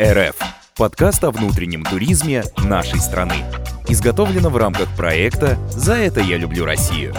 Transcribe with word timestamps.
«Рф»– 0.00 0.36
подкаст 0.78 1.22
о 1.22 1.30
внутреннем 1.30 1.84
туризме 1.84 2.42
нашей 2.56 2.98
страны. 2.98 3.34
Изготовлено 3.86 4.48
в 4.48 4.56
рамках 4.56 4.88
проекта 4.96 5.58
«За 5.68 5.92
это 5.92 6.20
я 6.20 6.38
люблю 6.38 6.64
Россию». 6.64 7.14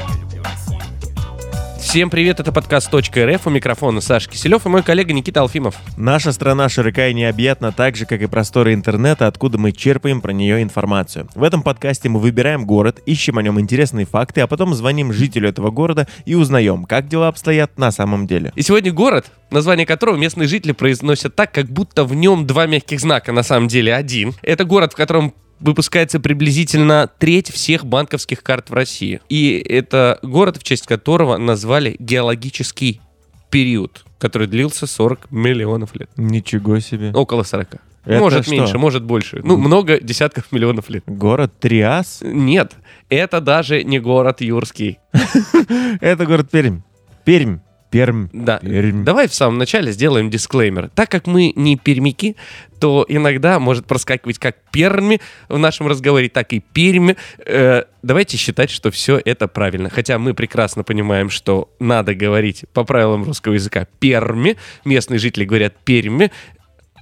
Всем 1.98 2.12
привет, 2.12 2.40
это 2.40 2.52
подкаст 2.52 2.94
.рф, 2.94 3.48
у 3.48 3.50
микрофона 3.50 4.02
Саша 4.02 4.30
Киселев 4.30 4.68
и 4.68 4.70
мой 4.70 4.84
коллега 4.84 5.14
Никита 5.14 5.42
Алфимов. 5.42 5.78
Наша 5.98 6.32
страна 6.32 6.70
широка 6.70 7.08
и 7.08 7.14
необъятна 7.16 7.72
так 7.72 7.96
же, 7.96 8.06
как 8.06 8.22
и 8.22 8.28
просторы 8.28 8.76
интернета, 8.76 9.26
откуда 9.26 9.58
мы 9.58 9.72
черпаем 9.72 10.22
про 10.22 10.32
нее 10.32 10.62
информацию. 10.62 11.28
В 11.34 11.42
этом 11.42 11.64
подкасте 11.64 12.08
мы 12.08 12.20
выбираем 12.20 12.68
город, 12.68 13.02
ищем 13.08 13.40
о 13.40 13.42
нем 13.42 13.60
интересные 13.60 14.06
факты, 14.06 14.42
а 14.42 14.48
потом 14.48 14.76
звоним 14.76 15.12
жителю 15.12 15.50
этого 15.50 15.72
города 15.72 16.08
и 16.26 16.36
узнаем, 16.36 16.86
как 16.86 17.08
дела 17.08 17.30
обстоят 17.30 17.80
на 17.80 17.90
самом 17.90 18.28
деле. 18.28 18.52
И 18.54 18.62
сегодня 18.62 18.94
город, 18.94 19.32
название 19.50 19.88
которого 19.88 20.18
местные 20.18 20.48
жители 20.48 20.74
произносят 20.74 21.34
так, 21.36 21.52
как 21.52 21.66
будто 21.66 22.04
в 22.04 22.14
нем 22.14 22.46
два 22.46 22.68
мягких 22.68 23.00
знака, 23.00 23.32
на 23.32 23.42
самом 23.42 23.70
деле 23.70 23.96
один. 23.96 24.36
Это 24.44 24.66
город, 24.66 24.94
в 24.94 24.96
котором 24.96 25.34
выпускается 25.60 26.20
приблизительно 26.20 27.10
треть 27.18 27.52
всех 27.52 27.86
банковских 27.86 28.44
карт 28.44 28.70
в 28.70 28.74
России. 28.74 29.22
И 29.30 29.58
это 29.58 30.20
город, 30.22 30.58
в 30.58 30.64
честь 30.64 30.86
которого 30.86 31.38
назвали 31.38 31.96
геологический 32.00 33.02
период, 33.50 34.06
который 34.20 34.48
длился 34.48 34.88
40 34.88 35.32
миллионов 35.32 35.96
лет. 35.96 36.10
Ничего 36.18 36.80
себе. 36.80 37.12
Около 37.14 37.44
40. 37.44 37.76
Это 38.06 38.20
может 38.20 38.44
что? 38.44 38.52
меньше, 38.52 38.78
может 38.78 39.04
больше. 39.04 39.42
Ну, 39.44 39.58
много 39.58 40.00
десятков 40.00 40.52
миллионов 40.54 40.90
лет. 40.90 41.04
Город 41.08 41.52
Триас? 41.60 42.20
Нет, 42.22 42.74
это 43.10 43.42
даже 43.42 43.84
не 43.84 44.00
город 44.00 44.40
Юрский. 44.40 45.00
Это 46.00 46.26
город 46.26 46.50
Пермь. 46.50 46.80
Пермь. 47.26 47.60
Пермь. 47.90 48.28
Да. 48.34 48.58
Пермь. 48.60 49.04
Давай 49.04 49.28
в 49.28 49.34
самом 49.34 49.58
начале 49.58 49.92
сделаем 49.92 50.30
дисклеймер. 50.30 50.90
Так 50.90 51.10
как 51.10 51.28
мы 51.28 51.54
не 51.56 51.78
пермяки, 51.78 52.36
то 52.80 53.06
иногда 53.08 53.60
может 53.60 53.86
проскакивать 53.86 54.40
как 54.40 54.58
перми 54.72 55.22
в 55.48 55.58
нашем 55.58 55.88
разговоре, 55.88 56.30
так 56.30 56.54
и 56.54 56.60
перми. 56.60 57.16
Э, 57.46 57.84
давайте 58.04 58.38
считать, 58.38 58.70
что 58.70 58.92
все 58.92 59.22
это 59.24 59.48
правильно. 59.48 59.90
Хотя 59.90 60.20
мы 60.20 60.34
прекрасно 60.34 60.84
понимаем, 60.84 61.30
что 61.30 61.70
надо 61.80 62.14
говорить 62.14 62.66
по 62.74 62.84
правилам 62.84 63.24
русского 63.24 63.54
языка 63.54 63.88
перми. 64.00 64.58
Местные 64.84 65.20
жители 65.20 65.46
говорят 65.46 65.76
перми. 65.84 66.32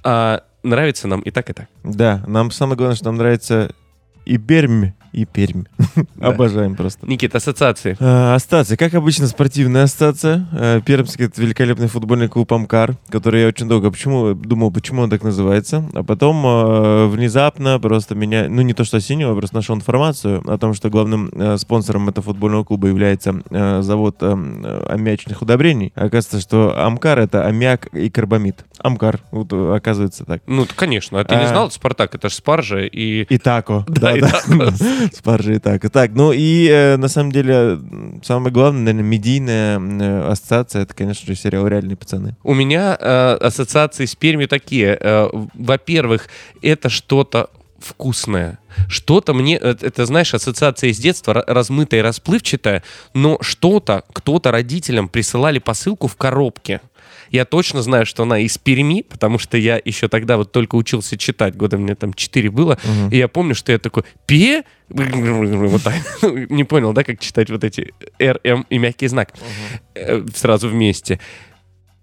А 0.04 0.44
нравится 0.62 1.08
нам 1.08 1.20
и 1.20 1.30
так, 1.30 1.50
и 1.50 1.52
так. 1.52 1.68
Да, 1.82 2.22
нам 2.26 2.50
самое 2.50 2.76
главное, 2.76 2.96
что 2.96 3.06
нам 3.06 3.16
нравится 3.16 3.74
и 4.24 4.38
Пермь, 4.38 4.90
и 5.16 5.24
Пермь. 5.24 5.64
Обожаем 6.20 6.76
просто. 6.76 7.06
Никит, 7.06 7.34
ассоциации. 7.34 7.96
А, 7.98 8.34
Ассоциация. 8.34 8.76
Как 8.76 8.92
обычно, 8.92 9.26
спортивная 9.26 9.84
ассоциация. 9.84 10.46
А, 10.52 10.80
Пермский— 10.82 11.24
это 11.26 11.40
великолепный 11.40 11.88
футбольный 11.88 12.28
клуб 12.28 12.52
«Амкар», 12.52 12.96
который 13.08 13.40
я 13.40 13.48
очень 13.48 13.66
долго 13.66 13.90
почему, 13.90 14.34
думал, 14.34 14.70
почему 14.70 15.02
он 15.02 15.10
так 15.10 15.22
называется. 15.22 15.88
А 15.94 16.02
потом 16.02 16.42
а, 16.44 17.08
внезапно 17.08 17.80
просто 17.80 18.14
меня... 18.14 18.46
Ну, 18.50 18.60
не 18.60 18.74
то 18.74 18.84
что 18.84 18.98
осенило, 18.98 19.30
я 19.30 19.36
просто 19.36 19.56
нашел 19.56 19.74
информацию 19.74 20.42
о 20.46 20.58
том, 20.58 20.74
что 20.74 20.90
главным 20.90 21.30
а, 21.32 21.56
спонсором 21.56 22.10
этого 22.10 22.26
футбольного 22.26 22.64
клуба 22.64 22.88
является 22.88 23.40
а, 23.50 23.80
завод 23.80 24.16
а, 24.20 24.34
аммиачных 24.90 25.40
удобрений. 25.40 25.92
Оказывается, 25.94 26.40
что 26.40 26.78
«Амкар»— 26.78 27.18
это 27.20 27.46
аммиак 27.46 27.86
и 27.94 28.10
карбамид. 28.10 28.66
«Амкар». 28.80 29.20
Вот, 29.30 29.50
э, 29.52 29.74
оказывается 29.74 30.26
так. 30.26 30.42
Ну, 30.46 30.66
конечно. 30.76 31.18
А 31.18 31.24
ты 31.24 31.36
не 31.36 31.48
знал, 31.48 31.70
Спартак, 31.70 32.14
это 32.14 32.28
же 32.28 32.34
спаржа 32.34 32.80
и... 32.80 33.22
И 33.22 33.38
тако. 33.38 33.86
Да, 33.88 34.14
и 34.14 34.20
тако. 34.20 34.72
Спаржи 35.12 35.56
и 35.56 35.58
тако. 35.58 35.88
Так, 35.88 36.12
ну 36.14 36.32
и 36.32 36.68
э, 36.68 36.96
на 36.96 37.08
самом 37.08 37.32
деле 37.32 37.78
самое 38.22 38.52
главное, 38.52 38.82
наверное, 38.82 39.08
медийная 39.08 39.78
э, 39.78 40.30
ассоциация, 40.30 40.82
это, 40.82 40.94
конечно 40.94 41.26
же, 41.26 41.34
сериал 41.38 41.66
«Реальные 41.66 41.96
пацаны». 41.96 42.36
У 42.42 42.54
меня 42.54 42.96
э, 42.98 43.38
ассоциации 43.40 44.04
с 44.04 44.14
Пермью 44.14 44.48
такие. 44.48 44.96
Э, 45.00 45.28
во-первых, 45.54 46.28
это 46.62 46.88
что-то 46.88 47.50
вкусное. 47.78 48.58
Что-то 48.88 49.34
мне, 49.34 49.58
э, 49.58 49.74
это, 49.80 50.06
знаешь, 50.06 50.34
ассоциация 50.34 50.90
из 50.90 50.98
детства, 50.98 51.32
ра- 51.32 51.44
размытая 51.46 52.02
расплывчатая, 52.02 52.82
но 53.14 53.38
что-то, 53.40 54.04
кто-то 54.12 54.50
родителям 54.50 55.08
присылали 55.08 55.58
посылку 55.58 56.08
в 56.08 56.16
коробке. 56.16 56.80
Я 57.30 57.44
точно 57.44 57.82
знаю, 57.82 58.06
что 58.06 58.22
она 58.22 58.38
из 58.38 58.58
Перми, 58.58 59.02
потому 59.02 59.38
что 59.38 59.56
я 59.56 59.80
еще 59.84 60.08
тогда 60.08 60.36
вот 60.36 60.52
только 60.52 60.76
учился 60.76 61.16
читать, 61.16 61.56
года 61.56 61.78
мне 61.78 61.94
там 61.94 62.14
4 62.14 62.50
было, 62.50 62.78
и 63.10 63.16
я 63.18 63.28
помню, 63.28 63.54
что 63.54 63.72
я 63.72 63.78
такой, 63.78 64.04
пе... 64.26 64.64
Вот 64.88 65.82
так. 65.82 65.94
Не 66.50 66.64
понял, 66.64 66.92
да, 66.92 67.02
как 67.04 67.20
читать 67.20 67.50
вот 67.50 67.64
эти 67.64 67.92
р, 68.18 68.40
м 68.44 68.66
и 68.70 68.78
мягкий 68.78 69.08
знак 69.08 69.32
э, 69.94 70.24
сразу 70.34 70.68
вместе. 70.68 71.18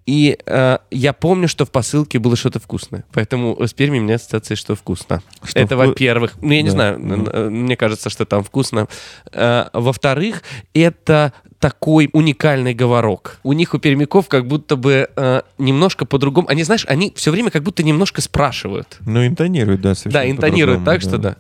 И 0.05 0.37
э, 0.45 0.77
я 0.91 1.13
помню, 1.13 1.47
что 1.47 1.65
в 1.65 1.71
посылке 1.71 2.19
было 2.19 2.35
что-то 2.35 2.59
вкусное. 2.59 3.05
Поэтому 3.13 3.57
с 3.65 3.73
Перми 3.73 3.99
у 3.99 4.01
меня 4.01 4.15
ассоциация, 4.15 4.55
что 4.55 4.75
вкусно. 4.75 5.21
Что 5.43 5.59
это 5.59 5.75
вку- 5.75 5.87
во-первых. 5.87 6.33
Ну, 6.41 6.51
я 6.51 6.61
не 6.61 6.67
Да. 6.69 6.73
знаю, 6.73 6.95
н- 6.99 7.27
н- 7.27 7.53
мне 7.53 7.77
кажется, 7.77 8.09
что 8.09 8.25
там 8.25 8.43
вкусно. 8.43 8.87
Э, 9.31 9.65
во-вторых, 9.71 10.43
это 10.73 11.31
такой 11.59 12.09
уникальный 12.11 12.73
говорок. 12.73 13.39
У 13.43 13.53
них, 13.53 13.73
у 13.73 13.79
пермяков, 13.79 14.27
как 14.27 14.45
будто 14.45 14.75
бы 14.75 15.07
э, 15.15 15.41
немножко 15.57 16.05
по-другому. 16.05 16.49
Они, 16.49 16.63
знаешь, 16.63 16.85
они 16.89 17.13
все 17.15 17.31
время 17.31 17.49
как 17.51 17.63
будто 17.63 17.81
немножко 17.83 18.21
спрашивают. 18.21 18.97
Ну, 19.05 19.25
интонирует, 19.25 19.79
да, 19.79 19.95
совершенно 19.95 20.25
Да, 20.25 20.29
интонируют 20.29 20.83
так, 20.83 20.99
что 20.99 21.17
да. 21.17 21.37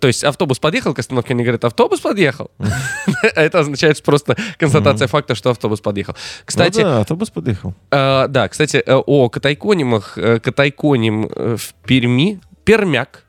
То 0.00 0.08
есть 0.08 0.24
автобус 0.24 0.58
подъехал 0.58 0.94
к 0.94 0.98
остановке, 0.98 1.34
они 1.34 1.42
говорят, 1.44 1.64
автобус 1.64 2.00
подъехал. 2.00 2.50
Это 3.22 3.60
означает 3.60 4.02
просто 4.02 4.36
констатация 4.58 5.06
факта, 5.08 5.34
что 5.34 5.50
автобус 5.50 5.80
подъехал. 5.80 6.16
Кстати, 6.44 6.80
Ну 6.80 7.00
автобус 7.00 7.30
подъехал. 7.30 7.74
Э, 7.90 8.26
да, 8.28 8.48
кстати, 8.48 8.78
э, 8.78 8.94
о 8.94 9.28
катайконимах. 9.28 10.18
Э, 10.18 10.40
Катайконим 10.40 11.28
в 11.56 11.74
Перми. 11.84 12.40
Пермяк. 12.64 13.24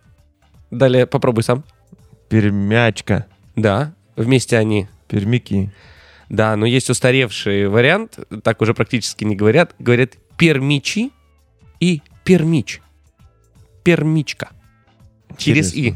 Далее 0.72 1.06
попробуй 1.06 1.44
сам. 1.44 1.64
Пермячка. 2.30 3.26
Да, 3.56 3.94
вместе 4.16 4.58
они. 4.58 4.88
Пермяки. 5.08 5.70
Да, 6.30 6.56
но 6.56 6.66
есть 6.66 6.90
устаревший 6.90 7.68
вариант, 7.68 8.18
так 8.44 8.62
уже 8.62 8.74
практически 8.74 9.24
не 9.24 9.36
говорят. 9.36 9.76
Говорят 9.78 10.14
пермичи 10.38 11.12
и 11.80 12.02
пермич. 12.24 12.82
Пермичка. 13.84 14.50
Через 15.38 15.74
«и». 15.76 15.96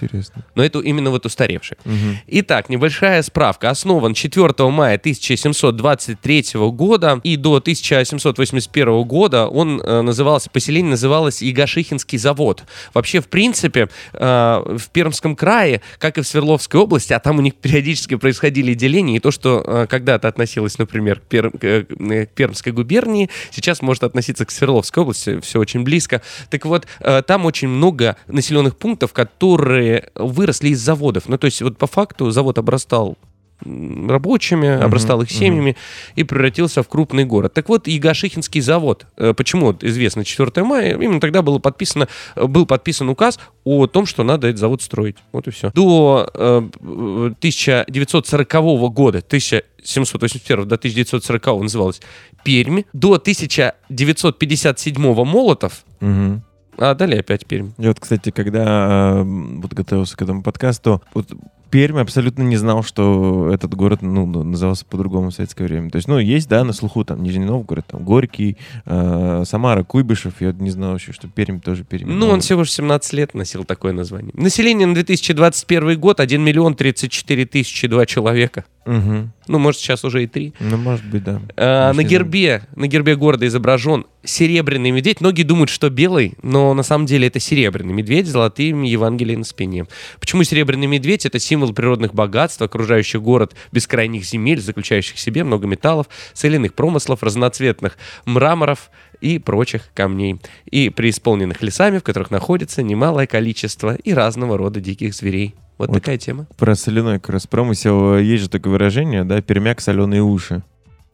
Интересно. 0.00 0.44
Но 0.54 0.64
это 0.64 0.80
именно 0.80 1.10
вот 1.10 1.26
устаревший. 1.26 1.76
Мгм. 1.84 2.18
Итак, 2.26 2.68
небольшая 2.68 3.22
справка. 3.22 3.70
Основан 3.70 4.14
4 4.14 4.70
мая 4.70 4.98
1723 4.98 6.70
года 6.70 7.20
и 7.22 7.36
до 7.36 7.56
1781 7.56 9.02
года 9.04 9.46
он 9.46 9.80
э, 9.80 10.02
назывался, 10.02 10.50
поселение 10.50 10.90
называлось 10.90 11.42
Ягошихинский 11.42 12.18
завод. 12.18 12.64
Вообще, 12.94 13.20
в 13.20 13.28
принципе, 13.28 13.88
э, 14.12 14.76
в 14.78 14.90
Пермском 14.92 15.36
крае, 15.36 15.82
как 15.98 16.18
и 16.18 16.22
в 16.22 16.26
Свердловской 16.26 16.80
области, 16.80 17.12
а 17.12 17.18
там 17.18 17.38
у 17.38 17.40
них 17.40 17.54
периодически 17.54 18.16
происходили 18.16 18.74
деления, 18.74 19.16
и 19.16 19.20
то, 19.20 19.30
что 19.30 19.62
э, 19.66 19.86
когда-то 19.88 20.28
относилось, 20.28 20.78
например, 20.78 21.20
к, 21.20 21.32
Пер- 21.32 21.56
к, 21.56 21.64
э, 21.64 22.26
к 22.26 22.30
Пермской 22.30 22.72
губернии, 22.72 23.30
сейчас 23.50 23.82
может 23.82 24.04
относиться 24.04 24.44
к 24.44 24.50
Свердловской 24.50 25.02
области, 25.02 25.40
все 25.40 25.58
очень 25.58 25.82
близко. 25.84 26.22
Так 26.50 26.64
вот, 26.66 26.86
э, 27.00 27.22
там 27.22 27.46
очень 27.46 27.68
много 27.68 28.16
населенных 28.26 28.76
пунктов, 28.76 29.12
которые 29.12 29.87
выросли 30.14 30.70
из 30.70 30.80
заводов. 30.80 31.28
Ну, 31.28 31.38
то 31.38 31.46
есть, 31.46 31.62
вот 31.62 31.78
по 31.78 31.86
факту 31.86 32.30
завод 32.30 32.58
обрастал 32.58 33.16
рабочими, 33.64 34.68
обрастал 34.68 35.22
их 35.22 35.30
семьями 35.30 35.76
и 36.14 36.24
превратился 36.24 36.82
в 36.82 36.88
крупный 36.88 37.24
город. 37.24 37.54
Так 37.54 37.68
вот, 37.68 37.88
Ягошихинский 37.88 38.60
завод, 38.60 39.06
э, 39.16 39.34
почему 39.34 39.74
известно 39.80 40.24
4 40.24 40.64
мая, 40.64 40.94
именно 40.94 41.20
тогда 41.20 41.42
было 41.42 41.58
подписано, 41.58 42.08
э, 42.36 42.46
был 42.46 42.66
подписан 42.66 43.08
указ 43.08 43.38
о 43.64 43.86
том, 43.86 44.06
что 44.06 44.22
надо 44.22 44.48
этот 44.48 44.60
завод 44.60 44.82
строить. 44.82 45.16
Вот 45.32 45.48
и 45.48 45.50
все. 45.50 45.70
До 45.74 46.30
э, 46.32 46.62
э, 46.80 47.30
1940 47.38 48.92
года, 48.92 49.18
1781 49.18 50.68
до 50.68 50.76
1940 50.76 51.62
называлась 51.62 52.00
Пермь, 52.44 52.82
до 52.92 53.14
1957 53.14 55.24
Молотов, 55.24 55.84
Мгм. 56.00 56.42
А 56.78 56.94
далее 56.94 57.20
опять 57.20 57.46
Пермь. 57.46 57.70
Я 57.78 57.88
вот, 57.88 58.00
кстати, 58.00 58.30
когда 58.30 59.18
э, 59.18 59.22
вот 59.24 59.72
готовился 59.72 60.16
к 60.16 60.22
этому 60.22 60.42
подкасту, 60.42 61.02
вот 61.14 61.28
Пермь 61.70 61.98
абсолютно 61.98 62.42
не 62.42 62.56
знал, 62.56 62.82
что 62.82 63.50
этот 63.52 63.74
город 63.74 64.00
ну, 64.00 64.24
ну, 64.24 64.42
назывался 64.42 64.86
по-другому 64.86 65.30
в 65.30 65.34
советское 65.34 65.64
время. 65.64 65.90
То 65.90 65.96
есть, 65.96 66.08
ну, 66.08 66.18
есть, 66.18 66.48
да, 66.48 66.64
на 66.64 66.72
слуху 66.72 67.04
там 67.04 67.22
Нижний 67.22 67.44
Новгород, 67.44 67.86
там 67.86 68.04
Горький, 68.04 68.56
э, 68.86 69.42
Самара, 69.44 69.84
Куйбышев. 69.84 70.40
Я 70.40 70.52
не 70.52 70.70
знал 70.70 70.92
вообще, 70.92 71.12
что 71.12 71.28
Пермь 71.28 71.60
тоже 71.60 71.84
Пермь. 71.84 72.10
Ну, 72.10 72.28
он 72.28 72.40
всего 72.40 72.60
лишь 72.60 72.72
17 72.72 73.12
лет 73.12 73.34
носил 73.34 73.64
такое 73.64 73.92
название. 73.92 74.32
Население 74.34 74.86
на 74.86 74.94
2021 74.94 76.00
год 76.00 76.20
1 76.20 76.42
миллион 76.42 76.74
34 76.74 77.44
тысячи 77.46 77.86
2 77.86 78.06
человека. 78.06 78.64
Мгм. 78.88 79.32
Ну, 79.48 79.58
может, 79.58 79.82
сейчас 79.82 80.02
уже 80.02 80.24
и 80.24 80.26
3. 80.26 80.54
Ну, 80.60 80.78
может 80.78 81.04
быть, 81.04 81.22
да. 81.22 81.42
А, 81.58 81.92
на 81.92 82.02
гербе, 82.02 82.62
на 82.74 82.86
гербе 82.86 83.16
города 83.16 83.46
изображен 83.46 84.06
серебряный 84.24 84.92
медведь. 84.92 85.20
Многие 85.20 85.42
думают, 85.42 85.68
что 85.68 85.90
белый, 85.90 86.36
но 86.42 86.72
на 86.72 86.82
самом 86.82 87.04
деле 87.04 87.28
это 87.28 87.38
серебряный 87.38 87.92
медведь 87.92 88.26
с 88.26 88.30
золотым 88.30 88.82
Евангелием 88.82 89.40
на 89.40 89.44
спине. 89.44 89.84
Почему 90.20 90.42
серебряный 90.42 90.86
медведь? 90.86 91.26
Это 91.26 91.38
символ 91.38 91.74
природных 91.74 92.14
богатств, 92.14 92.62
окружающий 92.62 93.18
город 93.18 93.54
бескрайних 93.72 94.24
земель, 94.24 94.58
заключающих 94.58 95.16
в 95.16 95.20
себе 95.20 95.44
много 95.44 95.66
металлов, 95.66 96.06
соляных 96.32 96.72
промыслов, 96.72 97.22
разноцветных 97.22 97.98
мраморов 98.24 98.90
и 99.20 99.38
прочих 99.38 99.90
камней. 99.92 100.40
И 100.70 100.88
преисполненных 100.88 101.60
лесами, 101.60 101.98
в 101.98 102.02
которых 102.02 102.30
находится 102.30 102.82
немалое 102.82 103.26
количество 103.26 103.96
и 103.96 104.14
разного 104.14 104.56
рода 104.56 104.80
диких 104.80 105.14
зверей. 105.14 105.54
Вот, 105.78 105.88
Вот. 105.88 105.94
такая 105.94 106.18
тема. 106.18 106.46
Про 106.56 106.74
соляной 106.74 107.20
промысел 107.46 108.14
э, 108.14 108.22
есть 108.22 108.42
же 108.44 108.50
такое 108.50 108.72
выражение, 108.72 109.24
да, 109.24 109.40
пермяк 109.40 109.80
соленые 109.80 110.22
уши. 110.22 110.62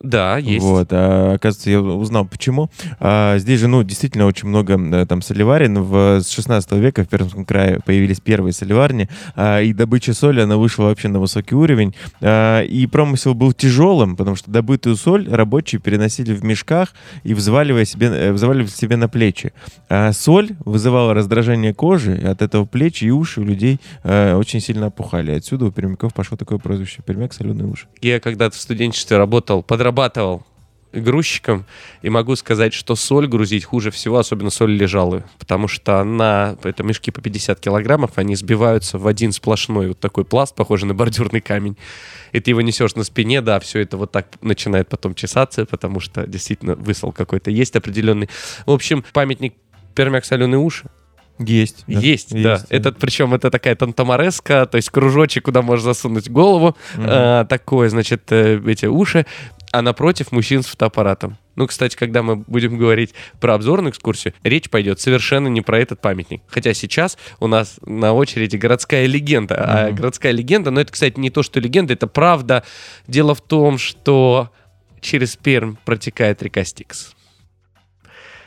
Да, 0.05 0.37
есть. 0.37 0.65
Вот, 0.65 0.89
а, 0.91 1.33
оказывается, 1.35 1.71
я 1.71 1.81
узнал, 1.81 2.27
почему. 2.27 2.71
А, 3.01 3.39
здесь 3.39 3.61
же, 3.61 3.69
ну, 3.69 3.83
действительно 3.83 4.27
очень 4.27 4.49
много 4.49 4.79
э, 4.79 5.07
там 5.07 5.23
солеварен. 5.23 5.83
В, 5.83 6.21
с 6.21 6.29
16 6.29 6.73
века 6.73 7.05
в 7.05 7.09
Пермском 7.09 7.47
крае 7.47 7.81
появились 7.85 8.21
первые 8.21 8.53
солеварни, 8.53 9.09
а, 9.35 9.63
и 9.63 9.73
добыча 9.73 10.13
соли, 10.13 10.43
она 10.43 10.59
вышла 10.59 10.85
вообще 10.85 11.09
на 11.09 11.21
высокий 11.21 11.55
уровень. 11.55 11.95
А, 12.21 12.61
и 12.63 12.87
промысел 12.87 13.33
был 13.33 13.55
тяжелым, 13.55 14.15
потому 14.17 14.37
что 14.37 14.51
добытую 14.51 14.97
соль 14.97 15.27
рабочие 15.27 15.81
переносили 15.81 16.35
в 16.35 16.45
мешках 16.45 16.93
и 17.23 17.33
взваливая 17.33 17.87
себе, 17.87 18.09
э, 18.09 18.33
взваливали 18.33 18.69
себе 18.69 18.97
на 18.97 19.09
плечи. 19.09 19.55
А 19.89 20.13
соль 20.13 20.51
вызывала 20.67 21.15
раздражение 21.15 21.73
кожи, 21.73 22.21
и 22.21 22.27
от 22.27 22.43
этого 22.43 22.67
плечи 22.67 23.05
и 23.05 23.11
уши 23.11 23.41
у 23.41 23.45
людей 23.45 23.81
э, 24.03 24.35
очень 24.35 24.61
сильно 24.61 24.87
опухали. 24.87 25.33
Отсюда 25.33 25.65
у 25.65 25.71
пермяков 25.71 26.13
пошло 26.13 26.37
такое 26.37 26.59
прозвище 26.59 27.01
«пермяк 27.03 27.33
соленые 27.33 27.67
уши». 27.67 27.87
Я 28.03 28.21
когда-то 28.21 28.55
в 28.55 28.61
студенчестве 28.61 29.17
работал, 29.17 29.63
подрабатывал 29.95 30.43
грузчиком, 30.93 31.65
и 32.03 32.09
могу 32.09 32.37
сказать, 32.37 32.73
что 32.73 32.95
соль 32.95 33.27
грузить 33.27 33.65
хуже 33.65 33.91
всего, 33.91 34.17
особенно 34.19 34.51
соль 34.51 34.71
лежалую, 34.77 35.25
потому 35.41 35.67
что 35.67 35.99
она, 35.99 36.57
это 36.63 36.85
мешки 36.85 37.11
по 37.11 37.21
50 37.21 37.59
килограммов, 37.59 38.13
они 38.15 38.37
сбиваются 38.37 38.97
в 38.97 39.09
один 39.09 39.33
сплошной 39.33 39.89
вот 39.89 39.99
такой 39.99 40.25
пласт, 40.25 40.55
похожий 40.55 40.87
на 40.87 40.95
бордюрный 40.95 41.41
камень, 41.41 41.77
и 42.31 42.39
ты 42.39 42.53
его 42.53 42.61
несешь 42.61 42.95
на 42.95 43.03
спине, 43.03 43.41
да, 43.41 43.59
все 43.59 43.81
это 43.81 43.97
вот 43.97 44.13
так 44.13 44.29
начинает 44.41 44.89
потом 44.89 45.17
чесаться, 45.17 45.67
потому 45.67 45.99
что 45.99 46.29
действительно 46.29 46.77
высол 46.77 47.11
какой-то 47.11 47.51
есть 47.51 47.75
определенный. 47.75 48.29
В 48.65 48.71
общем, 48.71 49.05
памятник 49.13 49.55
Пермяк 49.97 50.25
соленые 50.25 50.61
уши. 50.61 50.89
Есть. 51.39 51.83
да. 51.89 51.99
Есть, 51.99 52.43
да. 52.43 52.63
Этот, 52.69 52.99
причем 52.99 53.35
это 53.35 53.51
такая 53.51 53.75
тантамареска, 53.75 54.67
то 54.67 54.77
есть 54.77 54.91
кружочек, 54.91 55.47
куда 55.47 55.63
можно 55.63 55.85
засунуть 55.85 56.31
голову, 56.31 56.77
Мгм. 56.95 57.07
а, 57.09 57.45
такое, 57.45 57.89
значит, 57.89 58.31
э, 58.31 58.63
эти 58.67 58.87
уши, 58.87 59.27
а 59.75 59.83
напротив 59.83 60.31
мужчин 60.31 60.63
с 60.63 60.67
фотоаппаратом. 60.67 61.37
Ну, 61.57 61.67
кстати, 61.67 61.97
когда 61.97 62.23
мы 62.23 62.37
будем 62.37 62.79
говорить 62.79 63.13
про 63.41 63.55
обзорную 63.55 63.91
экскурсию, 63.91 64.33
речь 64.45 64.71
пойдет 64.71 65.01
совершенно 65.01 65.49
не 65.49 65.63
про 65.63 65.81
этот 65.81 66.01
памятник. 66.01 66.43
Хотя 66.47 66.75
сейчас 66.75 67.19
у 67.41 67.49
нас 67.49 67.81
на 67.85 68.13
очереди 68.13 68.57
городская 68.57 69.07
легенда. 69.07 69.57
А 69.59 69.87
Мгм. 69.89 69.97
городская 69.97 70.31
легенда, 70.31 70.71
но 70.71 70.81
это, 70.81 70.93
кстати, 70.93 71.19
не 71.19 71.31
то, 71.31 71.43
что 71.43 71.59
легенда, 71.59 71.93
это 71.93 72.07
правда. 72.07 72.63
Дело 73.09 73.35
в 73.35 73.41
том, 73.41 73.79
что 73.79 74.51
через 75.01 75.35
Пермь 75.37 75.75
протекает 75.85 76.41
река 76.41 76.65
Стикс. 76.65 77.14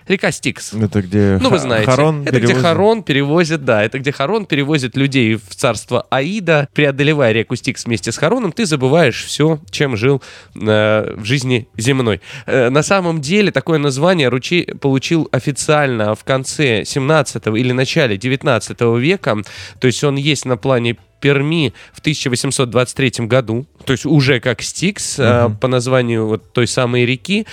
Река 0.08 0.32
Стикс. 0.32 0.74
Это 0.74 1.02
где 1.02 1.38
Ну, 1.42 1.50
вы 1.50 1.60
знаете, 1.60 1.90
Харон 1.90 2.22
это 2.22 2.32
где 2.40 2.48
перевозит. 2.48 2.62
Харон 2.64 3.04
перевозит, 3.04 3.66
да, 3.66 3.84
это 3.84 4.00
где 4.00 4.12
Харон 4.12 4.46
перевозит 4.46 4.96
людей 4.96 5.36
в 5.36 5.56
царство 5.56 6.06
Аида. 6.10 6.70
Преодолевая 6.74 7.32
реку 7.34 7.56
Стикс 7.56 7.86
вместе 7.86 8.12
с 8.12 8.18
Хароном, 8.18 8.52
ты 8.52 8.66
забываешь 8.66 9.26
все, 9.26 9.60
чем 9.70 9.98
жил 9.98 10.22
э, 10.56 11.14
в 11.18 11.26
жизни 11.26 11.68
земной. 11.78 12.22
Э, 12.46 12.70
на 12.70 12.84
самом 12.84 13.22
деле 13.22 13.52
такое 13.52 13.80
название 13.80 14.30
ручей 14.30 14.66
получил 14.66 15.28
официально 15.32 16.16
в 16.16 16.24
конце 16.24 16.84
17 16.86 17.48
или 17.48 17.72
начале 17.74 18.18
19 18.18 18.80
века. 19.00 19.38
То 19.80 19.88
есть 19.88 20.04
он 20.04 20.16
есть 20.16 20.46
на 20.46 20.58
плане 20.58 20.98
Перми 21.20 21.74
в 21.94 22.00
1823 22.00 23.26
году, 23.26 23.66
то 23.86 23.92
есть 23.92 24.06
уже 24.06 24.40
как 24.40 24.62
Стикс 24.62 25.18
э, 25.18 25.48
Мгм. 25.48 25.58
по 25.58 25.68
названию 25.68 26.28
вот 26.28 26.54
той 26.54 26.68
самой 26.68 27.06
реки. 27.06 27.48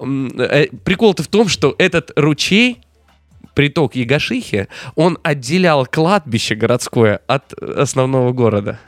Э, 0.00 0.66
Прикол-то 0.84 1.22
в 1.22 1.28
том, 1.28 1.48
что 1.48 1.74
этот 1.78 2.12
ручей 2.16 2.80
приток 3.54 3.96
Ягашихи, 3.96 4.68
он 4.94 5.18
отделял 5.22 5.86
кладбище 5.86 6.54
городское 6.54 7.20
от 7.26 7.52
основного 7.54 8.32
города. 8.32 8.78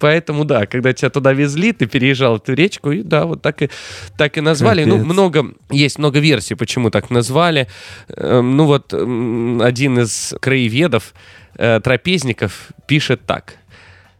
Поэтому, 0.00 0.44
да, 0.44 0.66
когда 0.66 0.92
тебя 0.92 1.10
туда 1.10 1.32
везли, 1.32 1.72
ты 1.72 1.86
переезжал 1.86 2.36
эту 2.36 2.54
речку, 2.54 2.92
и 2.92 3.02
да, 3.02 3.24
вот 3.24 3.42
так 3.42 3.62
и, 3.62 3.70
так 4.16 4.38
и 4.38 4.40
назвали. 4.40 4.84
Ну, 4.84 4.98
Капец. 4.98 5.06
много, 5.12 5.46
есть 5.70 5.98
много 5.98 6.20
версий, 6.20 6.54
почему 6.54 6.90
так 6.90 7.10
назвали. 7.10 7.66
Эм, 8.08 8.56
Ну, 8.56 8.66
вот 8.66 8.92
один 8.92 9.98
из 9.98 10.34
краеведов, 10.40 11.14
э, 11.56 11.80
трапезников, 11.80 12.68
пишет 12.86 13.22
так. 13.26 13.56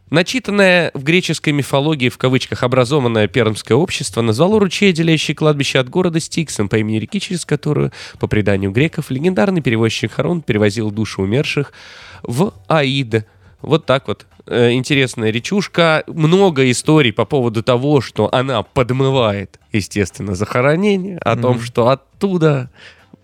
Начитанное 0.09 0.91
в 0.95 1.03
греческой 1.03 1.53
мифологии 1.53 2.09
в 2.09 2.17
кавычках 2.17 2.63
образованное 2.63 3.27
пермское 3.27 3.77
общество 3.77 4.21
назвало 4.21 4.59
ручей, 4.59 4.89
отделяющий 4.89 5.35
кладбище 5.35 5.77
от 5.79 5.89
города 5.89 6.19
Стиксом 6.19 6.67
по 6.67 6.77
имени 6.77 6.97
реки, 6.97 7.19
через 7.19 7.45
которую, 7.45 7.91
по 8.19 8.27
преданию 8.27 8.71
греков, 8.71 9.11
легендарный 9.11 9.61
перевозчик 9.61 10.11
Харон 10.11 10.41
перевозил 10.41 10.89
души 10.89 11.21
умерших 11.21 11.73
в 12.23 12.53
Аид. 12.67 13.25
Вот 13.61 13.85
так 13.85 14.07
вот. 14.07 14.25
Э, 14.47 14.71
Интересная 14.71 15.29
речушка. 15.29 16.03
Много 16.07 16.71
историй 16.71 17.13
по 17.13 17.25
поводу 17.25 17.61
того, 17.61 18.01
что 18.01 18.33
она 18.33 18.63
подмывает, 18.63 19.59
естественно, 19.71 20.33
захоронение, 20.33 21.19
о 21.19 21.35
том, 21.35 21.57
Мгм. 21.57 21.61
что 21.65 21.89
оттуда 21.89 22.71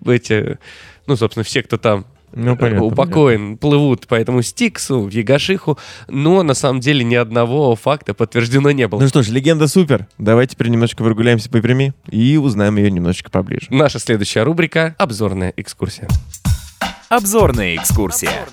эти, 0.06 0.60
ну, 1.08 1.16
собственно, 1.16 1.44
все, 1.44 1.64
кто 1.64 1.78
там 1.78 2.06
Ну, 2.36 2.56
понятно. 2.58 2.84
упокоен, 2.86 3.58
плывут 3.58 4.08
по 4.08 4.16
этому 4.16 4.42
Стиксу, 4.42 5.02
в 5.02 5.10
Ягашиху, 5.10 5.80
но 6.08 6.44
на 6.44 6.54
самом 6.54 6.82
деле 6.82 7.04
ни 7.04 7.16
одного 7.16 7.76
факта 7.76 8.14
подтверждено 8.14 8.72
не 8.72 8.88
было. 8.88 9.00
Ну 9.00 9.08
что 9.08 9.24
ж, 9.24 9.30
легенда 9.30 9.68
супер. 9.68 10.08
Давайте 10.18 10.54
теперь 10.54 10.68
немножечко 10.68 11.04
прогуляемся 11.04 11.50
по 11.50 11.62
Перми 11.62 11.94
и 12.10 12.38
узнаем 12.38 12.76
ее 12.78 12.92
немножечко 12.92 13.32
поближе. 13.32 13.68
Наша 13.70 14.00
следующая 14.00 14.44
рубрика— 14.44 14.96
обзорная 14.98 15.54
экскурсия. 15.56 16.08
Обзорная 17.10 17.76
экскурсия. 17.76 18.46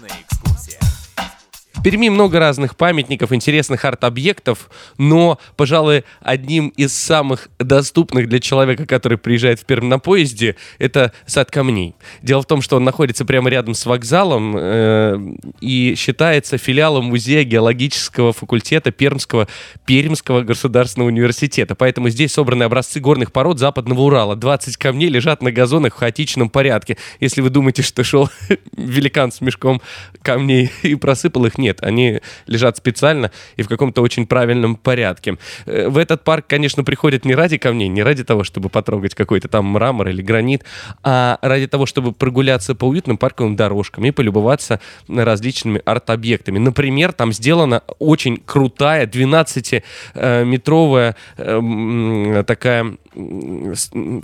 Перми 1.83 2.11
много 2.11 2.39
разных 2.39 2.77
памятников, 2.77 3.33
интересных 3.33 3.85
арт-объектов, 3.85 4.71
но, 4.99 5.41
пожалуй, 5.57 6.05
одним 6.21 6.69
из 6.69 6.93
самых 6.97 7.49
доступных 7.59 8.29
для 8.29 8.39
человека, 8.39 8.87
который 8.87 9.19
приезжает 9.19 9.59
в 9.59 9.65
Пермь 9.65 9.87
на 9.87 9.99
поезде, 9.99 10.55
это 10.79 11.13
сад 11.27 11.51
камней. 11.51 11.97
Дело 12.23 12.43
в 12.43 12.47
том, 12.47 12.63
что 12.63 12.77
он 12.77 12.85
находится 12.85 13.25
прямо 13.25 13.51
рядом 13.51 13.75
с 13.75 13.85
вокзалом 13.85 14.55
э, 14.57 15.19
и 15.61 15.95
считается 15.97 16.57
филиалом 16.57 17.07
музея 17.07 17.43
геологического 17.43 18.33
факультета 18.33 18.93
Пермского, 18.93 19.49
Пермского 19.85 20.43
государственного 20.43 21.09
университета. 21.09 21.75
Поэтому 21.75 22.11
здесь 22.11 22.33
собраны 22.33 22.63
образцы 22.63 23.01
горных 23.01 23.33
пород 23.33 23.59
Западного 23.59 24.03
Урала. 24.03 24.37
20 24.37 24.77
камней 24.77 25.09
лежат 25.09 25.43
на 25.43 25.51
газонах 25.51 25.95
в 25.95 25.99
хаотичном 25.99 26.49
порядке. 26.49 26.97
Если 27.19 27.41
вы 27.41 27.51
думаете, 27.51 27.83
что 27.83 28.05
шел 28.05 28.31
великан 28.77 29.33
с 29.33 29.41
мешком 29.41 29.83
камней 30.23 30.71
и 30.83 30.95
просыпал 30.95 31.47
их, 31.47 31.59
нет, 31.59 31.72
они 31.81 32.21
лежат 32.47 32.77
специально 32.77 33.31
и 33.57 33.63
в 33.63 33.69
каком-то 33.69 34.03
очень 34.03 34.27
правильном 34.27 34.77
порядке. 34.77 35.39
Э, 35.67 35.89
В 35.89 35.99
этот 35.99 36.25
парк, 36.25 36.47
конечно, 36.49 36.85
приходят 36.85 37.25
не 37.25 37.35
ради 37.35 37.59
камней, 37.59 37.89
не 37.89 38.03
ради 38.03 38.25
того, 38.25 38.45
чтобы 38.45 38.69
потрогать 38.69 39.15
какой-то 39.15 39.49
там 39.49 39.67
мрамор 39.67 40.09
или 40.09 40.23
гранит, 40.23 40.65
а 41.03 41.39
ради 41.43 41.67
того, 41.67 41.87
чтобы 41.87 42.13
прогуляться 42.13 42.75
по 42.75 42.87
уютным 42.87 43.17
парковым 43.17 43.57
дорожкам 43.57 44.05
и 44.05 44.11
полюбоваться 44.11 44.81
различными 45.09 45.81
арт-объектами. 45.85 46.59
Например, 46.59 47.13
там 47.13 47.33
сделана 47.33 47.83
очень 47.99 48.37
крутая 48.37 49.07
12-метровая 49.07 51.17
э, 51.37 52.45
такая 52.47 52.97